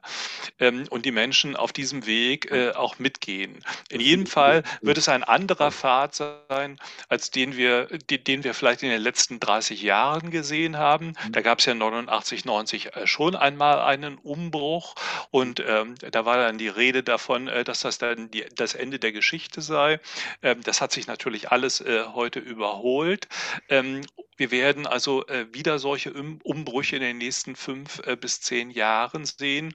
[0.60, 3.64] Ähm, und die Menschen auf diesem Weg äh, auch mitgehen.
[3.90, 6.80] In jedem Fall wird es ein anderer Pfad sein,
[7.10, 11.08] als den wir, den, wir vielleicht in den letzten 30 Jahren gesehen haben.
[11.08, 11.32] Mhm.
[11.32, 14.96] Da gab es ja 89, 90 äh, schon einmal einen Umbruch
[15.32, 19.00] und ähm, da war dann die Rede davon, äh, dass das dann die, das Ende
[19.00, 20.00] der Geschichte sei.
[20.44, 23.28] Ähm, das hat sich natürlich alles äh, heute überholt.
[23.70, 24.02] Ähm,
[24.38, 25.95] wir werden also äh, wieder solche
[26.44, 29.74] Umbrüche in den nächsten fünf äh, bis zehn Jahren sehen.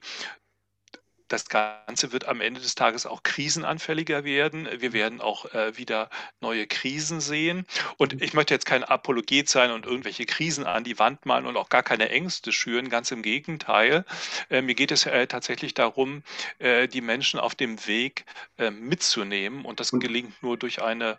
[1.30, 4.68] Das Ganze wird am Ende des Tages auch krisenanfälliger werden.
[4.80, 6.10] Wir werden auch äh, wieder
[6.40, 7.66] neue Krisen sehen.
[7.98, 11.56] Und ich möchte jetzt kein Apologet sein und irgendwelche Krisen an die Wand malen und
[11.56, 12.88] auch gar keine Ängste schüren.
[12.88, 14.04] Ganz im Gegenteil.
[14.48, 16.24] Äh, mir geht es äh, tatsächlich darum,
[16.58, 18.24] äh, die Menschen auf dem Weg
[18.58, 19.64] äh, mitzunehmen.
[19.64, 21.16] Und das gelingt nur durch eine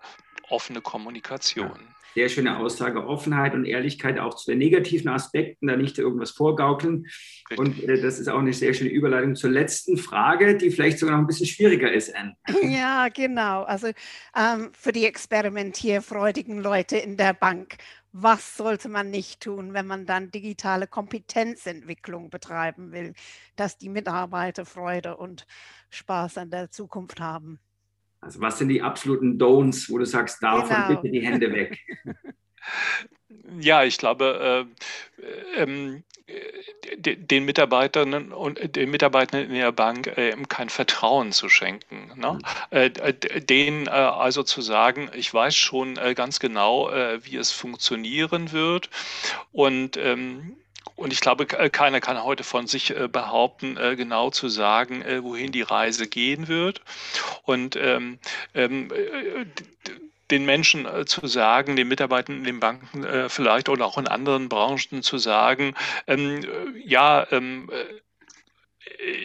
[0.50, 5.98] offene Kommunikation sehr schöne Aussage, Offenheit und Ehrlichkeit auch zu den negativen Aspekten, da nicht
[5.98, 7.08] irgendwas vorgaukeln.
[7.50, 7.60] Richtig.
[7.60, 11.16] Und äh, das ist auch eine sehr schöne Überleitung zur letzten Frage, die vielleicht sogar
[11.16, 12.36] noch ein bisschen schwieriger ist, Anne.
[12.64, 13.64] Ja, genau.
[13.64, 13.88] Also
[14.36, 17.78] ähm, für die experimentierfreudigen Leute in der Bank,
[18.14, 23.14] was sollte man nicht tun, wenn man dann digitale Kompetenzentwicklung betreiben will,
[23.56, 25.48] dass die Mitarbeiter Freude und
[25.90, 27.60] Spaß an der Zukunft haben?
[28.22, 31.02] Also was sind die absoluten Don'ts, wo du sagst, davon genau.
[31.02, 31.80] bitte die Hände weg?
[33.60, 34.68] Ja, ich glaube,
[35.58, 36.04] äh, ähm,
[36.98, 42.12] den Mitarbeitern und den Mitarbeitern in der Bank äh, kein Vertrauen zu schenken.
[42.16, 42.34] Ne?
[42.34, 42.40] Mhm.
[42.70, 47.52] Äh, denen äh, also zu sagen, ich weiß schon äh, ganz genau, äh, wie es
[47.52, 48.90] funktionieren wird
[49.52, 50.58] und ähm,
[50.96, 55.24] und ich glaube, keiner kann heute von sich äh, behaupten, äh, genau zu sagen, äh,
[55.24, 56.82] wohin die Reise gehen wird.
[57.44, 58.20] Und ähm,
[58.54, 58.92] ähm,
[60.30, 64.08] den Menschen äh, zu sagen, den Mitarbeitern in den Banken äh, vielleicht oder auch in
[64.08, 65.76] anderen Branchen zu sagen,
[66.08, 66.46] ähm,
[66.86, 67.70] ja, ähm,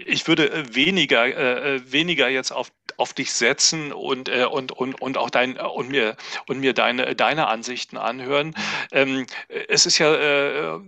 [0.07, 5.19] ich würde weniger, äh, weniger jetzt auf, auf dich setzen und, äh, und, und, und
[5.19, 8.55] auch dein und mir und mir deine, deine Ansichten anhören.
[8.93, 9.27] Ähm,
[9.69, 10.81] es ist ja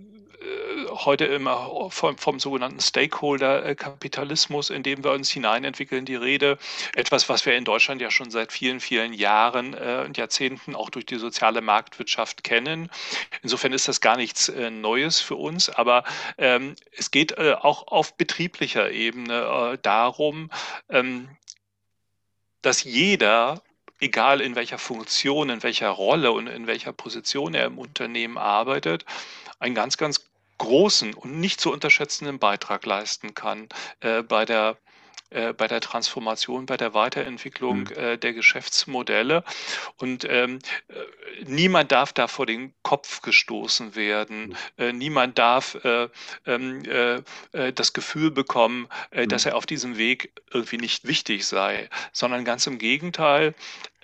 [0.89, 6.57] heute immer vom, vom sogenannten Stakeholder-Kapitalismus, in dem wir uns hineinentwickeln, die Rede.
[6.95, 10.89] Etwas, was wir in Deutschland ja schon seit vielen, vielen Jahren äh, und Jahrzehnten auch
[10.89, 12.89] durch die soziale Marktwirtschaft kennen.
[13.41, 16.03] Insofern ist das gar nichts äh, Neues für uns, aber
[16.37, 20.49] ähm, es geht äh, auch auf betrieblicher Ebene äh, darum,
[20.89, 21.29] ähm,
[22.61, 23.61] dass jeder
[24.01, 29.05] egal in welcher Funktion, in welcher Rolle und in welcher Position er im Unternehmen arbeitet,
[29.59, 30.28] ein ganz, ganz
[30.59, 33.67] großen und nicht zu unterschätzenden Beitrag leisten kann
[34.01, 34.77] äh, bei der
[35.31, 37.91] äh, bei der Transformation, bei der Weiterentwicklung mhm.
[37.95, 39.43] äh, der Geschäftsmodelle.
[39.97, 40.57] Und ähm,
[40.87, 40.93] äh,
[41.45, 44.47] niemand darf da vor den Kopf gestoßen werden.
[44.47, 44.55] Mhm.
[44.77, 46.09] Äh, niemand darf äh,
[46.47, 46.83] ähm,
[47.75, 49.29] das Gefühl bekommen, mhm.
[49.29, 53.53] dass er auf diesem Weg irgendwie nicht wichtig sei, sondern ganz im Gegenteil,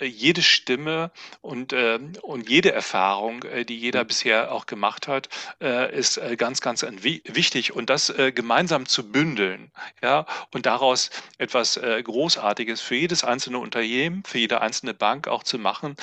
[0.01, 4.07] jede Stimme und, äh, und jede Erfahrung, äh, die jeder mhm.
[4.07, 5.29] bisher auch gemacht hat,
[5.61, 7.73] äh, ist äh, ganz, ganz wichtig.
[7.73, 9.71] Und das äh, gemeinsam zu bündeln
[10.01, 15.59] ja, und daraus etwas Großartiges für jedes einzelne Unternehmen, für jede einzelne Bank auch zu
[15.59, 15.95] machen,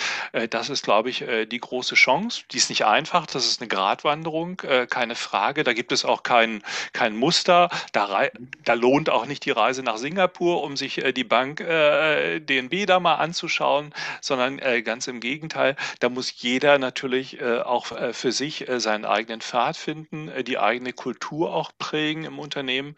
[0.50, 2.44] das ist, glaube ich, die große Chance.
[2.50, 4.56] Die ist nicht einfach, das ist eine Gratwanderung,
[4.90, 5.64] keine Frage.
[5.64, 6.62] Da gibt es auch kein,
[6.92, 7.70] kein Muster.
[7.92, 8.28] Da,
[8.64, 13.16] da lohnt auch nicht die Reise nach Singapur, um sich die Bank DNB da mal
[13.16, 18.32] anzuschauen aufbauen, sondern äh, ganz im Gegenteil, da muss jeder natürlich äh, auch äh, für
[18.32, 22.94] sich äh, seinen eigenen Pfad finden, äh, die eigene Kultur auch prägen im Unternehmen.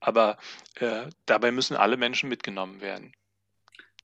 [0.00, 0.36] Aber
[0.78, 3.12] äh, dabei müssen alle Menschen mitgenommen werden.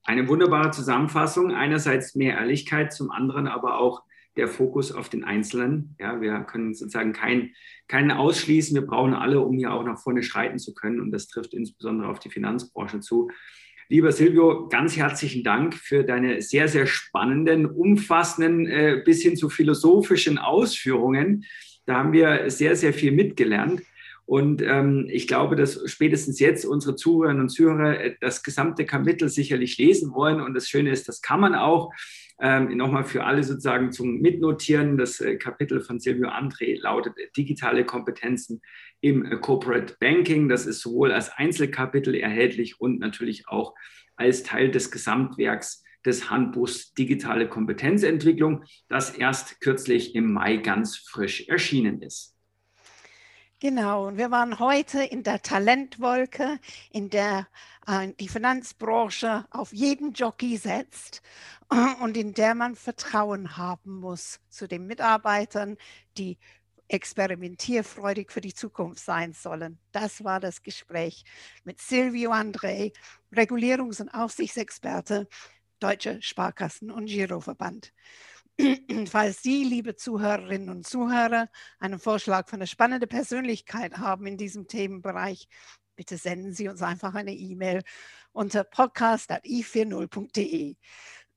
[0.03, 1.53] Eine wunderbare Zusammenfassung.
[1.53, 4.03] Einerseits mehr Ehrlichkeit, zum anderen aber auch
[4.35, 5.95] der Fokus auf den Einzelnen.
[5.99, 7.53] Ja, wir können sozusagen keinen
[7.87, 8.73] keinen ausschließen.
[8.73, 10.99] Wir brauchen alle, um hier auch nach vorne schreiten zu können.
[10.99, 13.29] Und das trifft insbesondere auf die Finanzbranche zu.
[13.89, 19.49] Lieber Silvio, ganz herzlichen Dank für deine sehr, sehr spannenden, umfassenden äh, bis hin zu
[19.49, 21.45] philosophischen Ausführungen.
[21.85, 23.81] Da haben wir sehr, sehr viel mitgelernt.
[24.25, 29.27] Und ähm, ich glaube, dass spätestens jetzt unsere Zuhörerinnen und Zuhörer äh, das gesamte Kapitel
[29.27, 30.39] sicherlich lesen wollen.
[30.39, 31.91] Und das Schöne ist, das kann man auch.
[32.43, 34.97] Ähm, Nochmal für alle sozusagen zum Mitnotieren.
[34.97, 38.61] Das äh, Kapitel von Silvio André lautet Digitale Kompetenzen
[38.99, 40.49] im äh, Corporate Banking.
[40.49, 43.73] Das ist sowohl als Einzelkapitel erhältlich und natürlich auch
[44.17, 51.47] als Teil des Gesamtwerks des Handbuchs Digitale Kompetenzentwicklung, das erst kürzlich im Mai ganz frisch
[51.47, 52.32] erschienen ist.
[53.63, 56.59] Genau, und wir waren heute in der Talentwolke,
[56.91, 57.47] in der
[57.87, 61.21] äh, die Finanzbranche auf jeden Jockey setzt
[62.01, 65.77] und in der man Vertrauen haben muss zu den Mitarbeitern,
[66.17, 66.37] die
[66.89, 69.79] experimentierfreudig für die Zukunft sein sollen.
[69.93, 71.23] Das war das Gespräch
[71.63, 72.91] mit Silvio André,
[73.31, 75.29] Regulierungs- und Aufsichtsexperte,
[75.79, 77.93] Deutsche Sparkassen- und Giroverband.
[79.07, 81.49] Falls Sie, liebe Zuhörerinnen und Zuhörer,
[81.79, 85.47] einen Vorschlag für eine spannende Persönlichkeit haben in diesem Themenbereich,
[85.95, 87.81] bitte senden Sie uns einfach eine E-Mail
[88.31, 90.75] unter podcast.i40.de.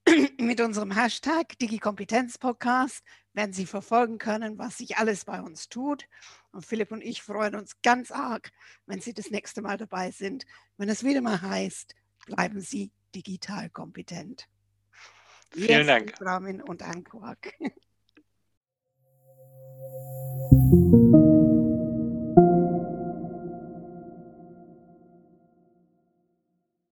[0.38, 3.02] Mit unserem Hashtag DigiKompetenzPodcast
[3.32, 6.06] werden Sie verfolgen können, was sich alles bei uns tut.
[6.52, 8.50] Und Philipp und ich freuen uns ganz arg,
[8.86, 10.44] wenn Sie das nächste Mal dabei sind,
[10.76, 11.94] wenn es wieder mal heißt,
[12.26, 14.48] bleiben Sie digital kompetent.
[15.56, 16.20] Vielen Dank.
[16.20, 17.54] Rahmen und Ankork.